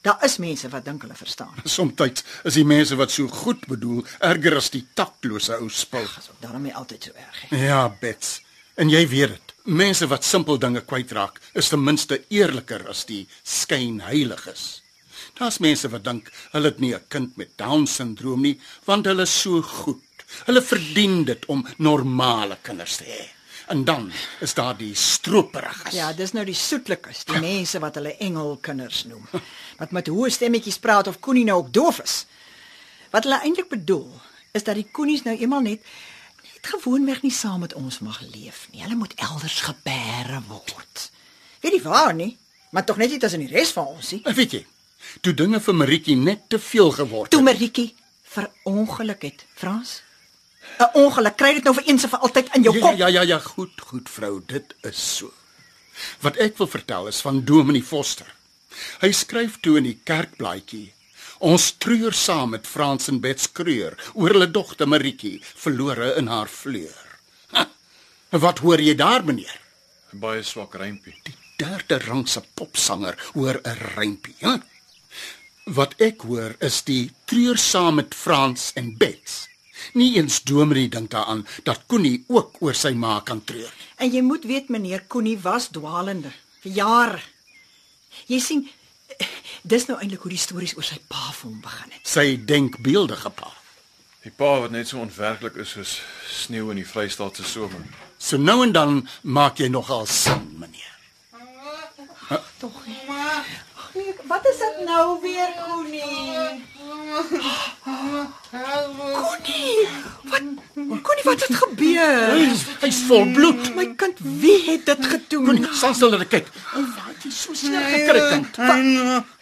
[0.00, 1.56] Daar is mense wat dink hulle verstaan.
[1.68, 6.06] Somstyds is die mense wat so goed bedoel erger as die taktlose ou spul.
[6.08, 7.60] Ook daarom nie altyd so erg nie.
[7.66, 8.38] Ja, Bets.
[8.80, 9.54] En jy weet dit.
[9.64, 14.80] Mense wat simpel dinge kwytraak, is ten minste eerliker as die skynheiliges.
[15.36, 19.40] Daar's mense wat dink hulle het nie 'n kind met Down-sindroom nie, want hulle is
[19.40, 20.24] so goed.
[20.46, 23.39] Hulle verdien dit om normale kinders te hê.
[23.70, 25.94] En dan is daar die strooperiges.
[25.94, 29.28] Ja, dis nou die soetlikes, die mense wat hulle engelkinders noem.
[29.78, 32.16] Wat met hoë stemmetjies praat of Koenie nou ook doof is.
[33.14, 34.10] Wat hulle eintlik bedoel,
[34.58, 35.86] is dat die Koenies nou eenmal net
[36.50, 38.82] net gewoonweg nie saam met ons mag leef nie.
[38.82, 41.06] Hulle moet elders gebêre word.
[41.62, 42.34] Weet nie waar nie,
[42.74, 44.20] maar tog net nie tussen die res van ons nie.
[44.34, 44.66] Weet jy,
[45.22, 47.52] toe dinge vir Maritjie net te veel geword Toe het.
[47.52, 47.92] Maritjie
[48.34, 50.00] verongeluk het, Frans.
[50.80, 52.98] 'n Ongeluk, kry dit nou vir eens en vir altyd in jou Ja, kop.
[52.98, 55.32] ja, ja, ja, goed, goed vrou, dit is so.
[56.20, 58.26] Wat ek wil vertel is van Dominee Foster.
[59.00, 60.92] Hy skryf toe in die kerkblaadjie:
[61.40, 66.48] Ons treur saam met Frans en Bet Skreur oor hulle dogter Maritjie verlore in haar
[66.48, 66.96] vleur.
[67.52, 67.66] Ha,
[68.30, 69.58] wat hoor jy daar, meneer?
[70.12, 71.14] baie swak rympie.
[71.24, 74.56] Die derde rangse popsanger hoor 'n rympie, hè?
[75.66, 79.48] Wat ek hoor is die treur saam met Frans en Bet.
[79.94, 83.72] Nie eens Dominee dink daaraan dat Connie ook oor sy ma kan treur.
[83.96, 87.22] En jy moet weet meneer Koenie was dwaalende vir jare.
[88.26, 88.68] Jy sien
[89.62, 92.04] dis nou eintlik hoe die stories oor sy pa vir hom begin het.
[92.08, 93.52] sy denkbeeldige pa.
[94.22, 97.80] Die pa wat net so onwerklik is soos sneeu in die Vrystaatse somer.
[98.18, 100.96] So nou en dan maak jy nogal sin, meneer.
[104.28, 106.79] Wat is dit nou weer Koenie?
[108.50, 109.88] Koenie,
[110.30, 110.42] wat
[111.02, 112.30] Koenie wat het gebeur?
[112.36, 113.70] Hy's hy's vol bloed.
[113.76, 115.44] My kind, wie het dit gedoen?
[115.48, 116.46] Connie, staan stil en kyk.
[116.76, 118.60] O, waar het jy so seer gekry kind?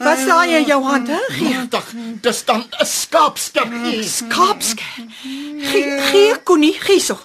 [0.00, 1.20] Wat sê jy in jou hand, hè?
[1.72, 1.92] Dag,
[2.24, 3.68] dis dan 'n skaapstuk.
[4.02, 4.90] skaapsker.
[5.68, 7.18] Gee gee Koenie, gee so.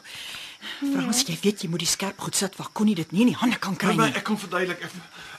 [0.84, 3.36] Frans, jy weet jy moet die skerp goed sit waar Koenie dit nie in die
[3.40, 4.16] hande kan kry Maar nie.
[4.18, 4.82] ek kan verduidelik.
[4.84, 4.92] Ek,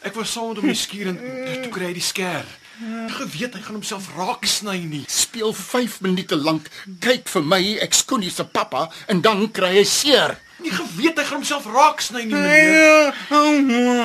[0.09, 1.19] ek was saam met hom in die skuur en
[1.63, 2.45] toe kry hy die skêr.
[2.83, 5.05] Ek geweet hy gaan homself raak sny nie.
[5.07, 6.67] Speel 5 minute lank.
[7.05, 10.35] Kyk vir my, ek's Connie se pappa en dan kry hy seer.
[10.65, 13.15] Nie geweet hy gaan homself raak sny nie, meneer.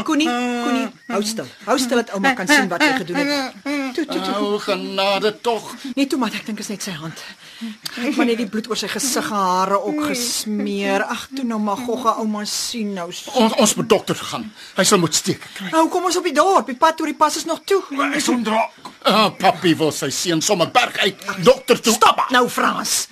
[0.06, 1.50] Koenie, Koenie, hou stil.
[1.66, 3.58] Hou stil dat ouma kan sien wat jy gedoen het.
[3.98, 4.36] Toe, toe, toe.
[4.38, 5.72] O, genade tog.
[5.96, 7.18] Nee, toe maar ek dink is net sy hand.
[7.60, 11.04] Hy het maar net die bloed oor sy gesig en hare ook gesmeer.
[11.04, 13.10] Ag, toe nou maar gogga ouma sien nou.
[13.12, 14.46] Ons ons moet dokter toe gaan.
[14.78, 15.68] Hy sal moet steek kry.
[15.74, 16.72] Nou kom ons op die dorp.
[16.72, 17.82] Die pad oor die pas is nog toe.
[18.14, 18.62] Ek sal dra.
[19.04, 21.26] Ah, oh, papi wil sy seun sommer berg uit.
[21.44, 21.94] Dokter toe.
[21.98, 23.08] Stop nou, Frans.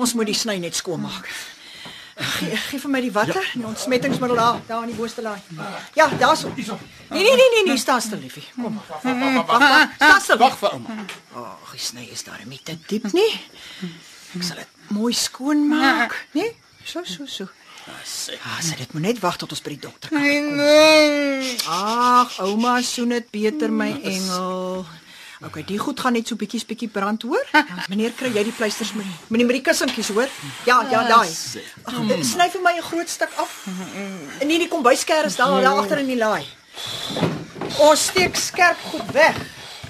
[0.00, 1.26] Ons moet die sny net skoonmaak.
[2.20, 5.38] Gee, gee vir my die watter, die ontsmettingsmiddel daar, daar in die boonste laai.
[5.96, 6.50] Ja, daarso.
[6.56, 6.66] Nee,
[7.08, 8.44] nee, nee, nee, nee, staan stil, liefie.
[8.58, 8.76] Kom.
[9.02, 9.94] Wag, wag, wag.
[9.96, 10.36] Staan stil.
[10.42, 10.96] Wag vir ouma.
[11.40, 13.30] Ag, die sny is daar nie te diep nie.
[14.36, 16.52] Ek sal dit mooi skoonmaak, nee?
[16.84, 17.48] So, so, so.
[17.88, 20.60] Ah, sy dit moet net wag tot ons by die dokter kan.
[21.72, 24.84] Ag, ouma soen dit beter my engel.
[25.40, 27.46] OK, die goed gaan net so bietjies bietjie brand, hoor?
[27.90, 30.28] Meneer, kry jy die pleisters met met die, met die kussentjies, hoor?
[30.68, 31.30] Ja, ja, daai.
[31.88, 33.54] Ag, sny vir my 'n groot stuk af.
[34.40, 36.44] En nie die kombuiskêr is daar daar agter in die laai.
[37.80, 39.38] Ons steek skerp goed weg.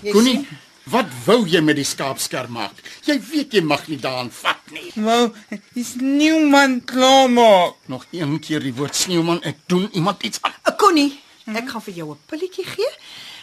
[0.03, 0.59] Jy Connie, sien?
[0.85, 2.79] wat wou jy met die skaapsker maak?
[3.05, 4.93] Jy weet jy mag nie daaraan vat nie.
[4.95, 5.33] Wou,
[5.75, 7.75] is niemand klaar maak.
[7.87, 10.55] Nog een keer die woord sneeuman, ek doen iemand iets aan.
[10.63, 11.19] Ek kon nie.
[11.51, 12.95] Ek gaan vir jou 'n pilletjie gee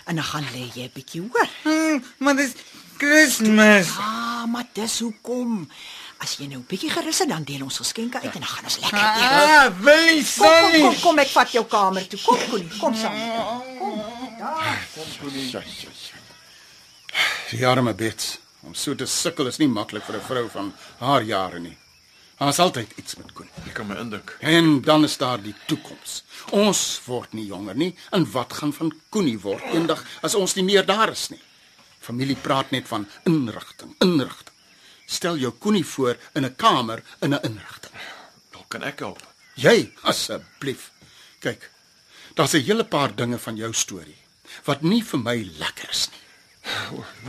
[0.07, 1.47] en dan gaan lê jy 'n bietjie hoor.
[1.63, 2.51] Hmm, maar dis
[2.97, 3.87] Kersfees.
[3.99, 5.69] Ah, maar dis hoekom.
[6.19, 8.63] As jy nou 'n bietjie gerus is, dan deel ons geskenke uit en dan gaan
[8.63, 9.21] ons lekker eet.
[9.21, 10.99] Ah, wil nie Kom, kom, kom, sorry.
[11.01, 12.19] kom, ek vat jou kamer toe.
[12.25, 13.13] Kom, Connie, kom saam.
[13.79, 14.01] Kom.
[14.39, 14.87] Daar.
[15.51, 15.89] Ja, ja, ja.
[17.51, 18.37] Die arme Bets.
[18.61, 21.77] Om so te sukkel is nie maklik vir 'n vrou van haar jare nie.
[22.37, 23.53] Daar's altyd iets met Connie.
[23.67, 24.37] Ek kan my indink.
[24.41, 26.23] En dan is daar die toekoms.
[26.55, 30.63] Ons word nie jonger nie en wat gaan van Connie word eendag as ons nie
[30.63, 31.41] meer daar is nie?
[31.99, 34.53] Familie praat net van inrigting, inrigting.
[35.07, 37.93] Stel jou Connie voor in 'n kamer in 'n inrigting.
[38.51, 39.21] Dalk kan ek help.
[39.55, 40.91] Jy asseblief.
[41.39, 41.71] Kyk.
[42.35, 44.17] Daar's 'n hele paar dinge van jou storie
[44.63, 46.23] wat nie vir my lekker is nie.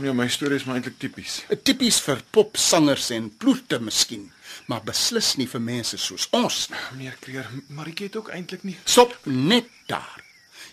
[0.01, 1.43] Nee, my storie is maar eintlik tipies.
[1.63, 4.31] Tipies vir popsangers en ploete miskien,
[4.69, 6.81] maar beslis nie vir mense soos ons nie.
[6.93, 8.77] Meneer Kreer, Maritjie het ook eintlik nie.
[8.85, 10.21] Stop net daar.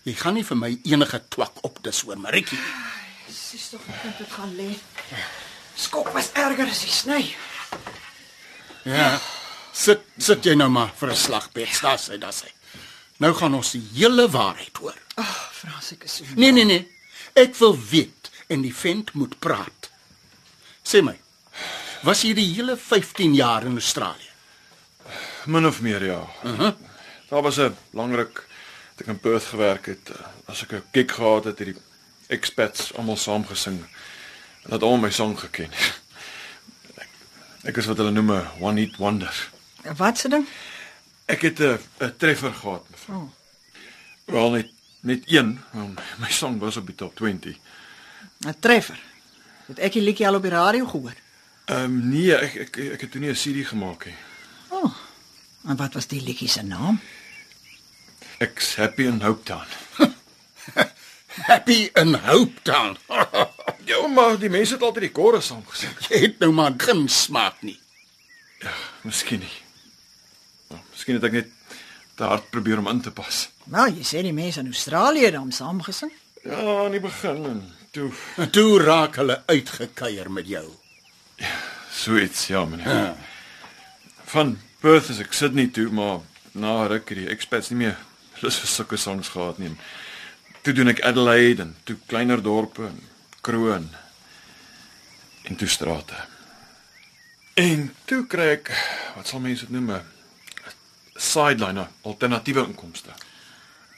[0.04, 2.58] Jy gaan nie vir my enige twak op dis oor Maritjie.
[2.60, 3.34] nie.
[3.46, 4.68] Sis tog ek moet dit gaan lê.
[5.76, 7.22] Skok was erger as die sny.
[8.86, 9.16] Ja.
[9.76, 11.80] Sit sit jy nou maar vir 'n slagbed.
[11.82, 12.52] Daar sê, daar sê.
[13.18, 14.96] Nou gaan ons die hele waarheid hoor.
[15.16, 16.88] Ag, oh, Frans, ek is so Nee nee nee.
[17.34, 19.90] Ek wil weet en die vent moet praat.
[20.84, 21.16] Sê my.
[22.04, 24.30] Was jy die hele 15 jaar in Australië?
[25.46, 26.20] Min of meer ja.
[26.44, 26.72] Uh -huh.
[27.28, 28.46] Daar was 'n lang ruk
[28.96, 30.10] dat ek in Perth gewerk het.
[30.10, 31.76] eh, As ek 'n gig gehad het, het die
[32.26, 33.80] expats almal saam gesing.
[34.62, 35.70] En dat almal my sang geken.
[36.94, 37.08] Ek,
[37.62, 39.48] ek is wat hulle noem 'n one hit wonder.
[39.96, 40.46] Wat se ding?
[41.24, 43.18] Ek het 'n 'n treffer gehad, mevrou.
[43.22, 43.30] Oh.
[44.24, 44.66] Wel net
[45.00, 45.60] net een,
[46.18, 47.56] my sang was op die top 20.
[48.46, 48.98] 'n Treffer.
[49.66, 51.14] Het ek die liedjie al op die radio gehoor?
[51.66, 54.14] Ehm um, nee, ek ek ek het toe nie 'n CD gemaak nie.
[54.70, 54.92] Oh.
[55.66, 57.00] En wat was die liedjie se naam?
[58.38, 59.66] Ek's happy in Hope Town.
[61.50, 62.96] Happy in Hope Town.
[63.86, 65.92] Ja, maar die mense het altyd die koor saam gesing.
[66.10, 67.78] jy het nou maar geen smaak nie.
[69.06, 69.52] Miskien nie.
[70.68, 71.52] Nou, miskien het ek net
[72.18, 73.44] te hard probeer om in te pas.
[73.70, 76.10] Nou, jy sê die mense in Australië het hom saam gesing.
[76.42, 77.62] Ja, aan die begin en
[77.94, 80.66] toe En toe raak hulle uitgekuier met jou.
[82.02, 83.14] So iets, ja, meneer.
[84.24, 86.20] Van Perth is ek Sydney toe, maar
[86.52, 87.96] na ruk het die expats nie meer
[88.42, 89.72] lus vir sulke songs gehad nie.
[90.62, 93.00] Toe doen ek Adelaide en toe kleiner dorpe en
[93.46, 93.88] Kroon
[95.46, 96.18] en toe strate.
[97.56, 98.72] En toe kry ek
[99.14, 100.02] wat sal mense dit noem 'n
[101.16, 103.14] sideline, alternatiewe inkomste.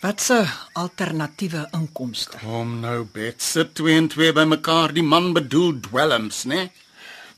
[0.00, 2.38] Wat se alternatiewe inkomste?
[2.38, 4.92] Kom nou, Bet, sit twee en twee bymekaar.
[4.94, 6.70] Die man bedoel dwelms, né?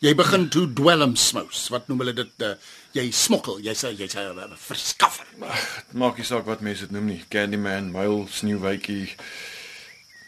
[0.01, 1.67] Jy begin toe dwelms smous.
[1.69, 2.31] Wat noem hulle dit?
[2.41, 2.55] Uh,
[2.97, 5.27] jy smokkel, jy's 'n jy's 'n uh, verskaffer.
[5.37, 7.25] Dit maak nie saak wat mense dit noem nie.
[7.29, 9.13] Candyman, Muil, Sneeuwwitjie.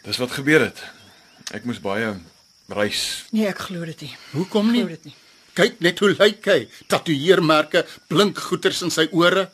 [0.05, 0.77] Dis wat gebeur het.
[1.57, 2.13] Ek moes baie
[2.69, 3.25] reis.
[3.31, 4.13] Nee, ek glo dit nie.
[4.33, 4.85] Hoekom Glo nie?
[4.93, 5.15] dit nie.
[5.53, 6.69] Kyk net hoe lyk hy.
[6.87, 9.49] Tatoeëermerke, blink goeters in sy ore.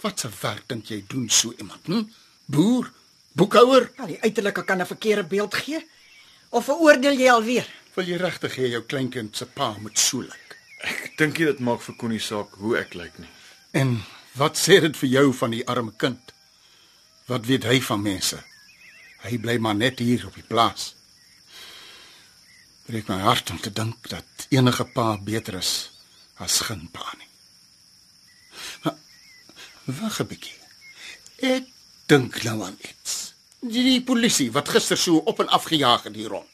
[0.00, 1.84] Wat 'n werk dink jy doen so iemand?
[1.84, 2.08] Hm?
[2.46, 2.90] Boer,
[3.36, 3.90] boekhouer.
[3.98, 5.84] Ja, die uiterlike kan 'n verkeerde beeld gee.
[6.48, 7.68] Of veroordeel jy alweer?
[7.94, 10.56] Wil jy regtig hê jou kleinkind se pa moet so lyk?
[10.82, 13.30] Ek dink nie dit maak vir Connie saak hoe ek lyk nie.
[13.70, 14.00] En
[14.34, 16.32] wat sê dit vir jou van die arme kind?
[17.30, 18.40] Wat weet hy van mense?
[19.22, 20.90] Hy bly maar net hier op die plaas.
[22.88, 25.72] Breek my hart om te dink dat enige pa beter is
[26.42, 27.30] as geen pa nie.
[28.82, 28.98] Maar
[30.00, 30.58] wag 'n bietjie.
[31.38, 31.70] Ek
[32.06, 33.34] dink nou aan iets.
[33.60, 36.53] Die, die polisie wat gister so op en af gejaag het hier rond.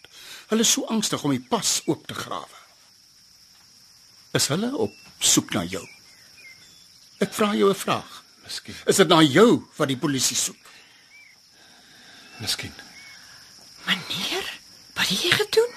[0.51, 2.59] Hulle is so angstig om die pas oop te grawe.
[4.34, 5.84] Is hulle op soek na jou?
[7.20, 8.22] Ek vra jou 'n vraag.
[8.44, 8.74] Miskien.
[8.86, 10.57] Is dit na jou wat die polisie soek?
[12.40, 12.72] Miskien.
[13.86, 14.46] Meneer,
[14.94, 15.70] wat het jy gedoen?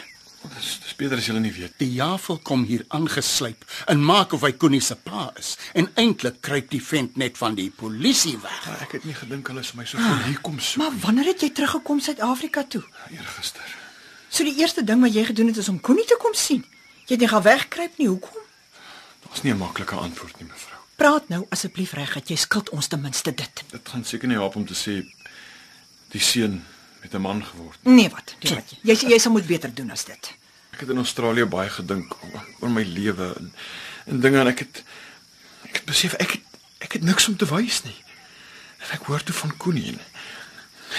[0.55, 1.73] Dis dis beter as jy nie weet.
[1.79, 6.41] Die javel kom hier aangeslyp en maak of hy Connie se pa is en eintlik
[6.41, 8.67] kruip die vent net van die polisie weg.
[8.81, 11.41] Ek het nie gedink hulle sou my so van hier kom soek Maar wanneer het
[11.41, 12.83] jy teruggekom Suid-Afrika toe?
[13.11, 13.63] eergister.
[14.33, 16.63] So die eerste ding wat jy gedoen het is om Connie te kom sien.
[17.05, 18.07] Jy het nie gaan wegkruip nie.
[18.09, 18.45] Hoekom?
[19.27, 20.79] Daar's nie 'n maklike antwoord nie, mevrou.
[20.95, 23.63] Praat nou asseblief reg dat jy skuld ons ten minste dit.
[23.69, 25.05] Dit gaan seker nie help om te sê
[26.09, 26.65] die seun
[27.01, 27.79] het 'n man geword.
[27.81, 28.35] Nee wat?
[28.41, 28.75] Nee wat?
[28.81, 30.33] Jy jy, jy sal moet beter doen as dit.
[30.71, 33.53] Ek het in Australië baie gedink oor, oor my lewe en
[34.05, 34.83] en dinge en ek het
[35.63, 36.41] ek het besef ek het
[36.77, 38.03] ek het niks om te wys nie.
[38.79, 39.99] En ek hoor toe van Connie en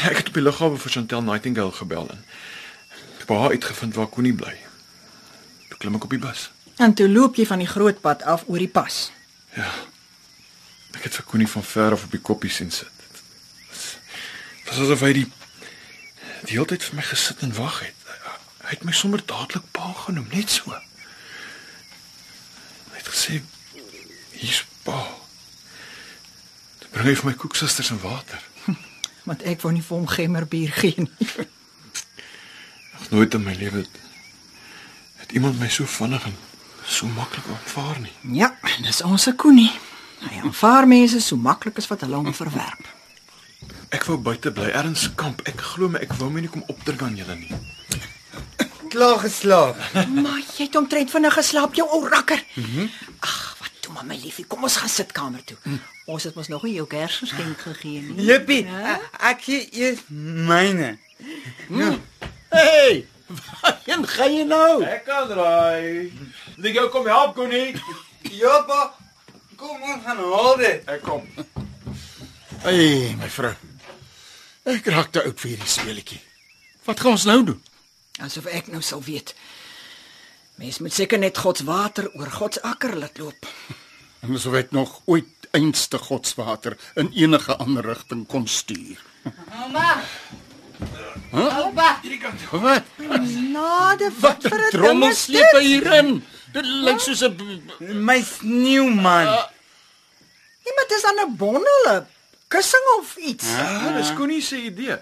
[0.03, 2.25] ja, ek het op die lughawe vir Chantel Nightingale gebel en
[3.25, 4.53] ek het haar uitgevind waar Connie bly.
[5.69, 6.51] Toe klim ek op die bus.
[6.77, 9.11] En toe loop jy van die groot pad af oor die pas.
[9.57, 9.71] Ja.
[10.93, 12.91] Ek het vir Connie van ver af op die koppie sien sit.
[13.71, 15.27] Dit was asof hy die
[16.45, 17.97] die hele tyd vir my gesit en wag het.
[18.65, 20.77] Hy het my sommer dadelik pa genoem, net so.
[22.93, 23.41] Hy het gesê
[24.37, 25.01] hier's pa.
[26.85, 28.45] Toe bring hy vir my koeksusters en water.
[29.29, 31.33] Want ek wou nie vir hom gemmerbier gee nie.
[32.99, 34.01] Nog nooit in my lewe het,
[35.23, 36.35] het iemand my so vinnig en
[36.87, 38.13] so maklik aanvaar nie.
[38.39, 39.71] Ja, dis ons Connie.
[40.25, 42.87] Hy aanvaar mense so maklik as wat hulle hom verwerp.
[43.95, 45.43] Ek wou buite bly, ergens kamp.
[45.49, 47.53] Ek glo my, ek wou my nie kom opdruk aan julle nie.
[48.95, 49.79] Klaar geslaap.
[50.15, 52.41] Maar jy het omtrent vinnig geslaap, jou ou rakker.
[53.21, 55.57] Ag, wat toe maar my liefie, kom ons gaan sitkamer toe.
[56.11, 58.27] Ons het mos nog nie jou Kersgeskenk gegee nie.
[58.29, 58.99] Jippie, e-
[59.31, 60.95] ek gee eers myne.
[62.55, 64.83] Hey, Waarheen gaan jy nou?
[64.87, 66.13] Ek kan raai.
[66.57, 67.75] Moet ek jou kom help, Connie?
[68.31, 68.93] Ja, pa.
[69.59, 70.85] Kom ons gaan haal dit.
[70.91, 71.25] Ek kom.
[72.65, 73.53] Hey, my vrou.
[74.71, 76.21] Ek raak te oud vir hierdie speletjie.
[76.87, 77.61] Wat gaan ons nou doen?
[78.25, 79.35] Asof ek nou sal weet.
[80.61, 83.51] Mens moet seker net God se water oor God se akker laat loop.
[84.23, 89.03] En asof ek nog ooit einste godswater in enige ander rigting kon stuur.
[91.35, 91.61] Ouma.
[91.65, 92.01] Oupa.
[92.51, 92.83] Wat?
[93.53, 96.25] Nade, Wat 'n trommel sleep hy hierin?
[96.53, 97.35] Dit lyk soos 'n
[98.05, 99.27] My sneeuman.
[100.65, 102.07] Nee, maar dis aan 'n bondel, 'n
[102.49, 103.47] kussing of iets.
[103.49, 104.97] Ja, dis Connie se idee.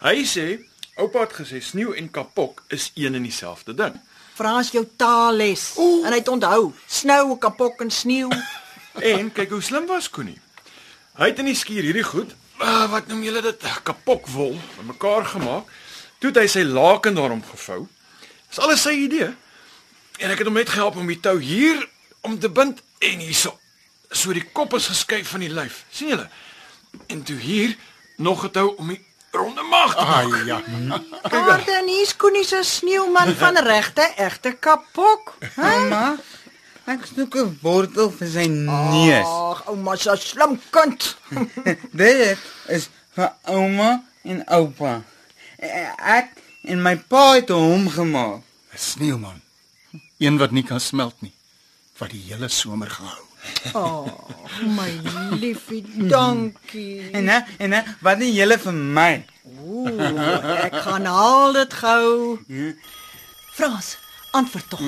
[0.00, 0.60] Hy sê
[0.96, 3.94] oupa het gesê sneeu en kapok is een en dieselfde ding.
[4.34, 5.72] Frans jou taalles.
[5.76, 8.28] En hy het onthou, snou, kapok en sneeu.
[8.96, 10.40] En kyk hoe slim was Connie.
[11.16, 15.70] Hy het in die skuur hierdie goed, uh, wat noem julle dit, kapokvol, bymekaar gemaak.
[16.18, 17.86] Toe het hy sy laken daarom gevou.
[18.48, 19.32] Dis alles sy idee.
[20.16, 21.82] En ek het hom net gehelp om die tou hier
[22.24, 23.52] om te bind en hierso.
[24.10, 25.84] So die kop is geskuif van die lyf.
[25.90, 26.28] sien julle?
[27.12, 27.76] En toe hier
[28.16, 30.32] nog 'n tou om die ronde maag te maak.
[30.32, 30.62] Ah ja.
[31.50, 35.34] Aarde en hier's Koenie se sneeuman van regte egte kapok.
[35.56, 36.16] Mamma,
[36.86, 39.26] ek soek 'n wortel vir sy neus.
[39.26, 41.16] Ag, ouma se slim kind.
[41.98, 45.02] Dit is vir ouma en oupa.
[45.58, 46.30] Eh, Ek
[46.64, 48.42] en my pa het hom gemaak.
[48.72, 49.40] 'n Sneeuman.
[50.18, 51.32] Een wat nie kan smelt nie.
[51.98, 53.24] Wat die hele somer gehou.
[53.74, 54.90] Ag, my
[55.38, 55.84] liefie,
[56.14, 57.10] dankie.
[57.12, 59.24] En hè, en hè, wat doen julle vir my?
[59.62, 62.38] Ooh, ek gaan haal dit gou.
[63.54, 63.96] Frans,
[64.36, 64.82] antwoord tog.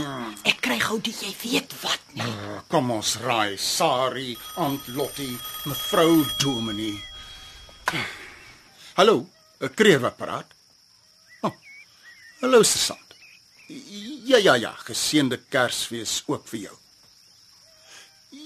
[0.49, 2.28] Ek kry gou die jy weet wat nie.
[2.68, 5.36] Kom ons raai, Sari, Aunt Lottie,
[5.68, 6.99] mevrou Dominee.
[8.99, 9.26] Hallo,
[9.61, 10.53] 'n kreewapparaat.
[11.42, 11.55] Oh,
[12.40, 12.99] hallo Susan.
[14.24, 16.76] Ja ja ja, geseënde Kersfees ook vir jou.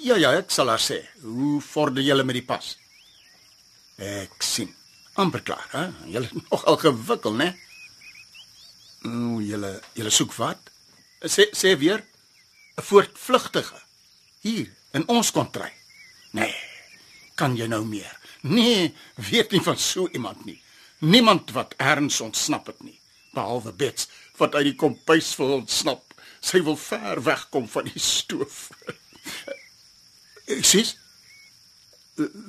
[0.03, 1.03] Ja ja, ek sal haar sê.
[1.23, 2.77] Hoe vorder julle met die pas?
[3.99, 4.75] Ek sien.
[5.15, 5.91] amper klaar, hè?
[6.09, 7.53] Julle nogal gewikkel, né?
[9.05, 10.72] O, julle julle soek wat?
[11.23, 12.03] Sê sê weer
[12.79, 13.81] 'n voortvlugtige
[14.41, 15.73] hier in ons kontry.
[16.31, 16.55] Nee.
[17.35, 18.19] Kan jy nou meer?
[18.43, 20.63] Nee, weet nie van so iemand nie.
[20.99, 22.99] Niemand wat erns ontsnap het nie,
[23.33, 26.03] behalwe Bets wat uit die kompuis wil ontsnap.
[26.41, 28.71] Sy wil ver wegkom van die stoof.
[30.47, 30.83] Ek sê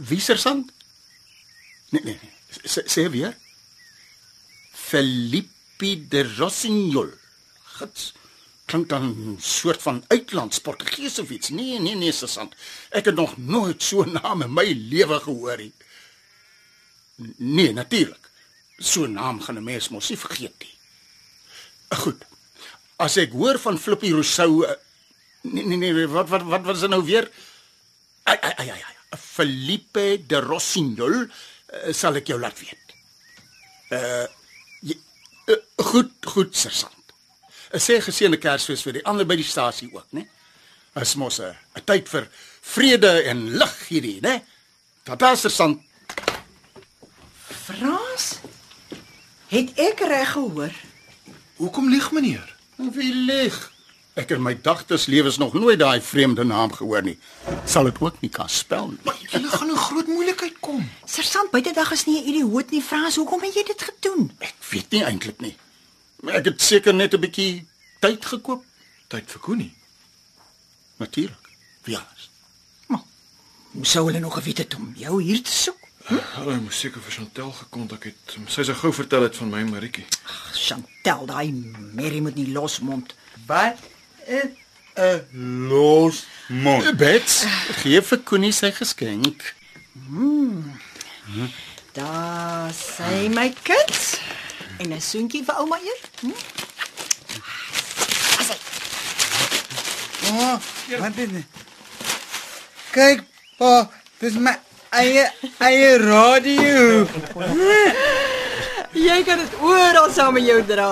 [0.10, 0.72] Wie sersant?
[1.94, 2.34] Nee nee, nee.
[2.68, 3.32] Sê, sê weer.
[4.74, 7.14] Felipe de Rossignol.
[7.78, 8.12] Gits.
[8.74, 11.50] Klink dan 'n soort van uitlands Portugees of iets.
[11.50, 12.56] Nee, nee, nee, sersant.
[12.90, 15.74] Ek het nog nooit so 'n naam in my lewe gehoor nie.
[17.38, 18.30] Nee, natuurlik.
[18.78, 20.76] So 'n naam gaan 'n mens mos nie vergeet nie.
[21.90, 22.26] Goed.
[22.96, 24.76] As ek hoor van Flippie Rousseau eh,
[25.42, 27.32] nee nee nee, wat wat wat wat is dit nou weer?
[28.24, 29.18] Ai ai ai ai.
[29.18, 32.96] Felipe de Rossignol uh, sal ek jou laat weet.
[33.90, 34.26] Uh,
[34.82, 34.98] jy,
[35.46, 37.03] uh goed, goed sersant.
[37.74, 40.28] Ek sê geseënde Kersfees vir die ander by die stasie ook, né?
[41.02, 42.28] Is mos 'n 'n tyd vir
[42.62, 44.44] vrede en lig hierdie, né?
[45.04, 45.82] Tata sersant.
[47.66, 48.40] Frans?
[49.48, 50.74] Het ek reg gehoor?
[51.58, 52.56] Hoekom lieg meneer?
[52.78, 53.72] Wie lieg?
[54.14, 57.18] Ek in my dagtes lewens nog nooit daai vreemde naam gehoor nie.
[57.66, 59.00] Sal dit ook nie kan spel nie.
[59.04, 60.90] Maar julle gaan in groot moeilikheid kom.
[61.06, 63.16] Sersant buitedag is nie 'n idioot nie, Frans.
[63.16, 64.32] Hoekom het jy dit gedoen?
[64.40, 65.56] Ek weet nie eintlik nie.
[66.24, 67.66] Maar ek het seker net 'n bietjie
[68.00, 68.64] tyd gekoop.
[69.08, 69.74] Tyd vir Connie.
[70.98, 71.50] Natuurlik.
[71.84, 72.30] Wie anders?
[73.74, 75.78] Hoe sou hulle nog geweet het om jou hier te soek?
[76.06, 78.36] Hulle moes seker vir Chantel gekontak het.
[78.48, 80.06] Sy sou gou vertel het van my Maritjie.
[80.26, 81.52] Ag, Chantel, daai
[81.94, 83.16] Mary moet nie losmond.
[83.48, 83.78] Wat
[84.28, 84.52] is
[84.96, 86.98] 'n los mond?
[86.98, 87.46] Bets,
[87.82, 89.56] gee vir Connie sy geskenk.
[91.94, 94.20] Daar sê my kids.
[94.80, 96.04] En 'n soentjie vir ouma eet.
[96.22, 96.32] Hm?
[100.34, 100.58] Oh,
[101.00, 101.46] wat is dit?
[102.94, 103.22] Kyk,
[103.58, 103.90] pa,
[104.22, 104.54] dis my
[104.90, 105.26] eie
[105.60, 107.08] eie radio.
[109.08, 110.90] Jy kan dit oral saam met jou dra.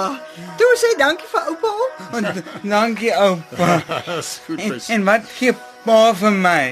[0.57, 1.99] Toe sê dankie vir oupa ook.
[2.11, 2.41] Want
[2.75, 3.81] dankie oupa.
[4.09, 4.89] Dis goed, En, mens.
[4.89, 5.53] en wat gee
[5.85, 6.63] pa vir my?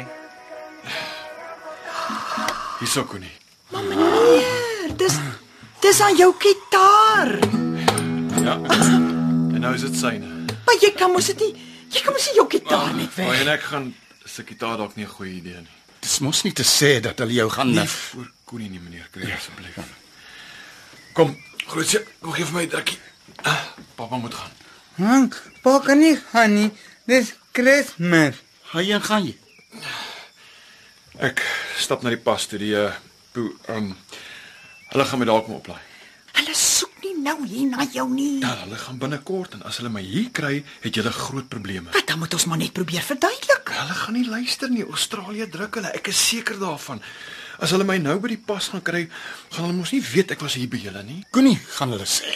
[2.80, 3.34] Hierso Connie.
[4.98, 5.14] Dis
[5.82, 7.32] dis aan jou kitaar.
[8.44, 8.56] Ja.
[9.54, 10.28] En nou is dit syne.
[10.66, 11.54] Maar jy kan mos dit nie.
[11.90, 13.42] Jy kan mos nie jou kitaar net Maar weg.
[13.42, 13.88] en ek gaan
[14.26, 15.76] se gitaar dalk nie 'n goeie idee nie.
[16.00, 17.88] Dis mos nie te sê dat hulle jou gaan Nee, nee.
[17.88, 19.76] vir Connie nie meneer, kry asseblief.
[21.14, 21.38] Kom,
[21.68, 22.98] grootse, kom gee vir my 'n drukkie.
[23.96, 24.52] Pappa moet gaan.
[24.96, 25.28] Hm,
[25.64, 26.72] pa kan nie gaan nie.
[27.06, 28.36] Dis Kersfees.
[28.74, 29.38] Waarheen gaan jy?
[31.20, 31.42] Ek
[31.78, 32.92] stap na die pas toe die uh
[33.34, 33.96] poe um
[34.94, 35.82] hulle gaan my dalk kom oplaai.
[36.40, 38.40] Hulle soek nie nou hier na jou nie.
[38.44, 41.92] Ja, hulle gaan binnekort en as hulle my hier kry, het julle groot probleme.
[41.94, 43.74] Wat dan moet ons maar net probeer verduidelik.
[43.76, 44.86] Hulle gaan nie luister nie.
[44.86, 45.92] Australië druk hulle.
[45.98, 47.02] Ek is seker daarvan.
[47.60, 49.08] As hulle my nou by die pas gaan kry,
[49.52, 51.20] gaan hulle mos nie weet ek was hier by julle nie.
[51.36, 52.32] Koenie gaan hulle sê.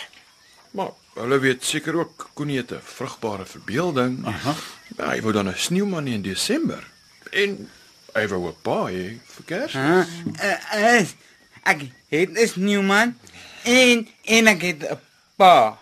[0.75, 4.25] Maar hulle weet seker ook Koenie het 'n vrugbare verbeelding.
[4.25, 4.55] Aha.
[4.97, 6.84] Ja, hy wou dan 'n sneeuman hê in Desember.
[7.31, 7.69] En
[8.13, 9.73] hy wou 'n paai vir Kers.
[9.73, 10.05] Huh?
[10.43, 11.15] Uh, is
[11.64, 13.15] ek het is Newman
[13.64, 14.99] en en ek het 'n
[15.35, 15.77] pa.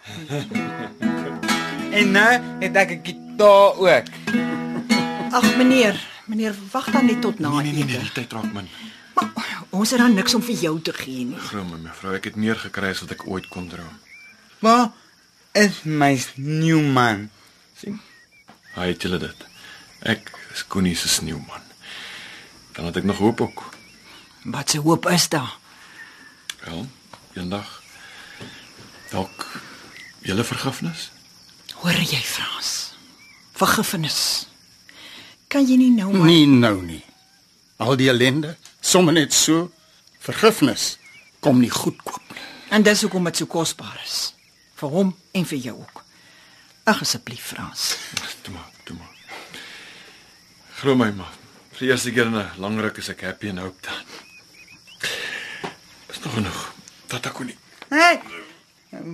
[2.00, 4.06] en nou het ek 'n gitaar ook.
[5.32, 5.96] Ag meneer,
[6.26, 8.70] meneer wag dan net tot na Nee nee nee, nee, die tyd raak min.
[9.14, 9.30] Maar
[9.70, 11.38] ons het dan niks om vir jou te gee nie.
[11.38, 14.00] Glo my mevrou, ek het meer gekry as wat ek ooit kon droom.
[14.60, 14.94] Pa
[15.52, 17.30] is my Newman.
[17.78, 18.00] sien?
[18.76, 19.48] Hy het julle dit.
[20.00, 21.64] Ek is Koenie se sneeuman.
[22.72, 23.64] Dan het ek nog hoop ook.
[24.44, 25.61] Wat se hoop is daar?
[26.66, 26.88] Wel,
[27.34, 27.82] eendag
[29.10, 29.46] dalk
[30.22, 31.10] julle vergifnis.
[31.82, 32.94] Hoor jy Frans?
[33.58, 34.20] Vergifnis.
[35.52, 37.02] Kan jy nie nou maar Nie nou nie.
[37.82, 39.72] Al die ellende, sommer net so
[40.22, 40.98] vergifnis
[41.42, 42.46] kom nie goedkoop nie.
[42.72, 44.34] En dis hoekom dit so kosbaar is.
[44.80, 46.04] Vir hom en vir jou ook.
[46.88, 47.96] Ag asseblief Frans.
[48.46, 49.60] Toe maar, toe maar.
[50.80, 51.34] Glo my maar.
[51.74, 54.06] Vir die eerste keer in 'n lang ruk is ek happy en hoop dan.
[56.24, 56.74] Nog genoeg.
[57.08, 57.58] Dat ek kon nie.
[57.90, 58.22] Hey.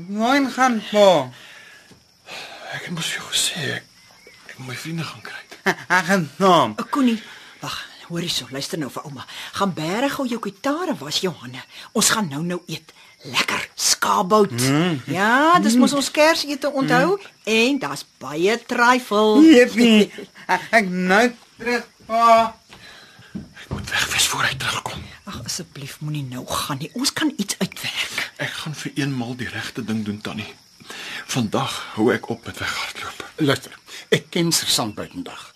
[0.08, 1.30] Waar gaan pa?
[2.76, 3.86] Ek vir jou gesê ek,
[4.50, 5.44] ek moet my vriende gaan kry.
[6.10, 6.76] Gaan naam.
[6.82, 7.18] Ek kon nie.
[7.62, 7.78] Wag,
[8.10, 9.26] hoor hierso, luister nou vir ouma.
[9.56, 11.64] Gaan berg gou jou gitare was jou hande.
[11.98, 12.92] Ons gaan nou nou eet.
[13.24, 14.54] Lekker skaapbout.
[14.54, 15.02] Mm.
[15.12, 17.32] Ja, dis mos ons Kersete onthou mm.
[17.56, 19.42] en daar's baie trifle.
[19.48, 20.12] Jippie.
[20.48, 21.26] Ek, ek nou
[21.58, 22.28] terug pa.
[23.36, 25.08] Ek moet weg wees voor hy terugkom.
[25.28, 26.90] Ag asseblief moenie nou gaan nie.
[26.96, 28.32] Ons kan iets uitwerk.
[28.40, 30.48] Ek gaan vir eenmal die regte ding doen, Tannie.
[31.28, 33.26] Vandag hou ek op met weghardloop.
[33.44, 33.76] Luister,
[34.16, 35.50] ek ken Sersant buitendag.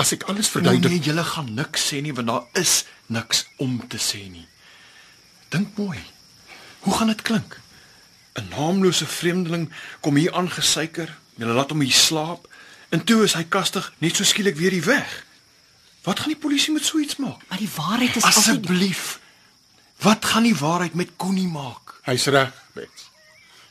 [0.00, 3.44] As ek alles Nee, verduidelik, nee, julle gaan niks sê nie want daar is niks
[3.60, 4.46] om te sê nie.
[5.52, 6.00] Dink mooi.
[6.86, 7.60] Hoe gaan dit klink?
[8.38, 9.68] 'n Naamlose vreemdeling
[10.00, 12.46] kom hier aangesuiker, julle laat hom hier slaap
[12.88, 15.24] en toe is hy kastig net so skielik weer hier weg.
[16.06, 17.42] Wat gaan die polisie met so iets maak?
[17.48, 19.18] Maar die waarheid is Asseblief.
[20.04, 21.96] Wat gaan die waarheid met Koenie maak?
[22.08, 23.08] hy's reg, Bets.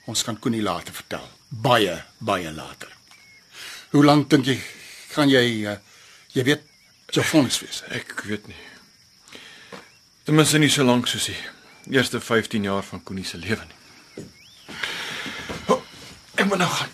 [0.06, 1.24] Ons kan Koenie later vertel.
[1.50, 2.92] Baie, baie later.
[3.92, 4.58] Hoe lank dink jy
[5.16, 5.78] gaan jy uh,
[6.36, 6.62] jy weet
[7.16, 7.82] jou vonnis wees?
[7.90, 8.60] Ek weet nie.
[10.28, 11.40] Ten minste nie so lank soos die
[11.96, 14.28] eerste 15 jaar van Koenie se lewe nie.
[15.72, 15.82] Oh,
[16.36, 16.94] ek moet nou gaan.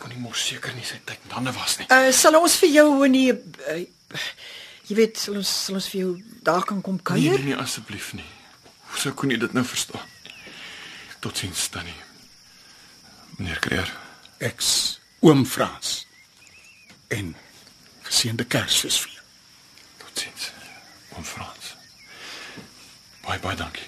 [0.00, 1.88] Koenie mos seker nie sy tyd tande was nie.
[1.90, 3.80] Uh sal ons vir jou in die uh,
[4.90, 6.12] jy weet sal ons sal ons vir jou
[6.46, 7.38] daar kan kom Nee, kuier?
[7.38, 8.26] nee, nee asseblief nie.
[8.90, 10.06] Hoe sou Koenie dit nou verstaan?
[11.20, 11.94] Totsiens Tannie.
[13.38, 13.92] Meneer Kreer.
[14.40, 16.06] Ek's oom Frans.
[17.12, 17.34] En
[18.08, 19.24] geseënde Kersfees vir jou.
[20.04, 20.50] Totsiens.
[21.16, 21.74] Oom Frans.
[23.26, 23.86] Baie baie dankie.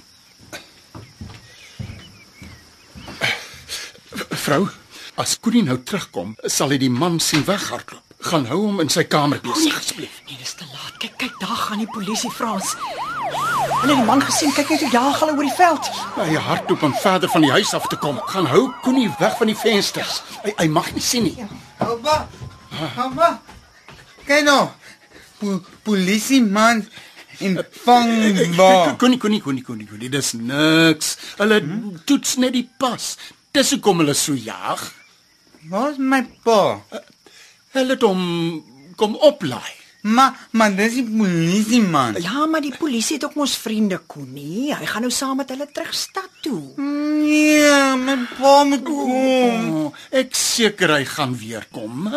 [4.42, 4.66] Vrou,
[5.22, 8.11] as Koenie nou terugkom, sal hy die man sien weghardloop.
[8.22, 10.20] Gaan hou hom in sy kamer besig asseblief.
[10.28, 10.94] Nee, dis te laat.
[11.02, 12.74] Kyk, kyk, daar gaan die polisie Frans.
[12.76, 14.52] Hulle het die man gesien.
[14.54, 15.88] Kyk net hoe jaag hulle oor die veld.
[16.18, 18.20] Hy hardloop om verder van die huis af te kom.
[18.30, 20.20] Gaan hou Koenie weg van die vensters.
[20.44, 21.48] Hy, hy mag nie sien nie.
[21.82, 22.20] Oupa.
[23.02, 23.32] Oupa.
[24.28, 24.62] Kyk nou.
[25.40, 26.84] Po polisie man
[27.42, 28.94] in vangbaar.
[29.02, 31.16] Koenie, Koenie, Koenie, Koenie, Koenie, dis niks.
[31.42, 31.62] Hulle
[32.06, 33.14] toets net die pas.
[33.52, 34.86] Dis hoekom hulle so jaag.
[35.70, 36.82] Waar's my pa?
[37.72, 38.22] Hulle het hom
[39.00, 39.72] kom oplaai.
[40.02, 42.16] Ma, maar dis die polisie man.
[42.18, 44.72] Ja, maar die polisie het ook mos vriende Koenie.
[44.74, 46.74] Hy gaan nou saam met hulle terug stad toe.
[46.76, 49.68] Nee, my pa moet kom.
[49.84, 52.10] Oh, ek seker hy gaan weer kom.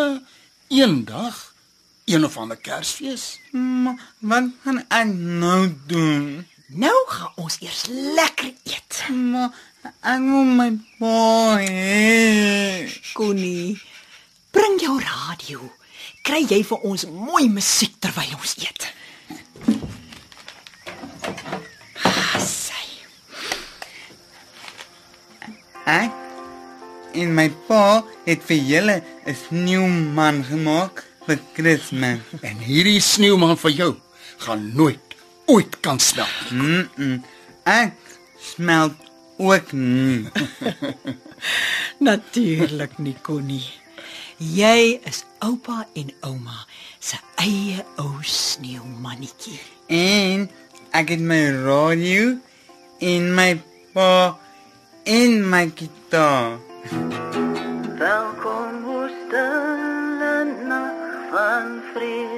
[0.73, 1.37] Eendag
[2.09, 3.39] een of ander Kersfees.
[3.53, 6.45] Ma, wat gaan ek nou doen?
[6.73, 9.03] Nou gaan ons eers lekker eet.
[9.13, 9.51] Ma,
[10.01, 12.89] ek wil my pa hê.
[13.13, 13.77] Koenie,
[14.55, 15.59] bring jou radio.
[16.25, 18.87] Kry jy vir ons mooi musiek terwyl ons eet.
[22.01, 22.85] Ah, sy.
[25.85, 26.21] Ek
[27.15, 32.19] en my pa het vir julle 'n nuwe man gemaak vir Kersfees.
[32.41, 33.93] En hierdie sneeuman vir jou
[34.37, 35.15] gaan nooit
[35.45, 36.51] ooit kan smelt.
[36.51, 36.89] Mm.
[36.97, 37.23] -mm.
[37.63, 37.97] Ek
[38.39, 38.97] smelt
[39.37, 40.29] ook nie.
[42.09, 43.84] Natuurlik nie Connie.
[44.37, 46.65] Jy is oupa en ouma
[46.99, 49.61] se eie ou sneeumannetjie.
[49.87, 50.49] En
[50.91, 52.33] ek het my radio
[52.99, 53.55] en my
[53.95, 54.35] pa
[55.07, 56.59] en my gitaar.
[57.95, 60.35] Welkom stille
[60.67, 60.99] nag
[61.31, 62.34] van vrede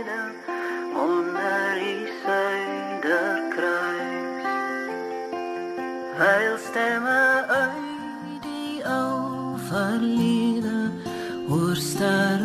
[12.02, 12.37] oor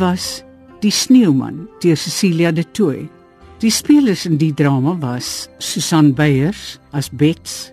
[0.00, 0.42] was
[0.80, 3.04] Die Sneeuman deur Cecilia de Tooy.
[3.60, 7.68] Die spelers in die drama was Susan Beyers as Bets,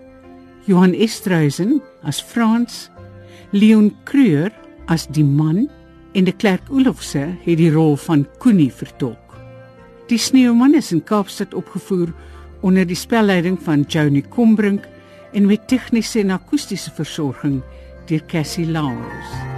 [0.68, 2.90] Johan Estreisen as Frans,
[3.56, 4.52] Leon Creur
[4.92, 5.70] as die man
[6.12, 9.36] en de Klerk Olofse het die rol van Koenie vertolk.
[10.12, 12.12] Die Sneeuman is in Kaapstad opgevoer
[12.60, 14.84] onder die spelleiding van Joni Combrink
[15.32, 17.62] en met tegniese en akoestiese versorging
[18.08, 19.57] deur Cassie Lawrence.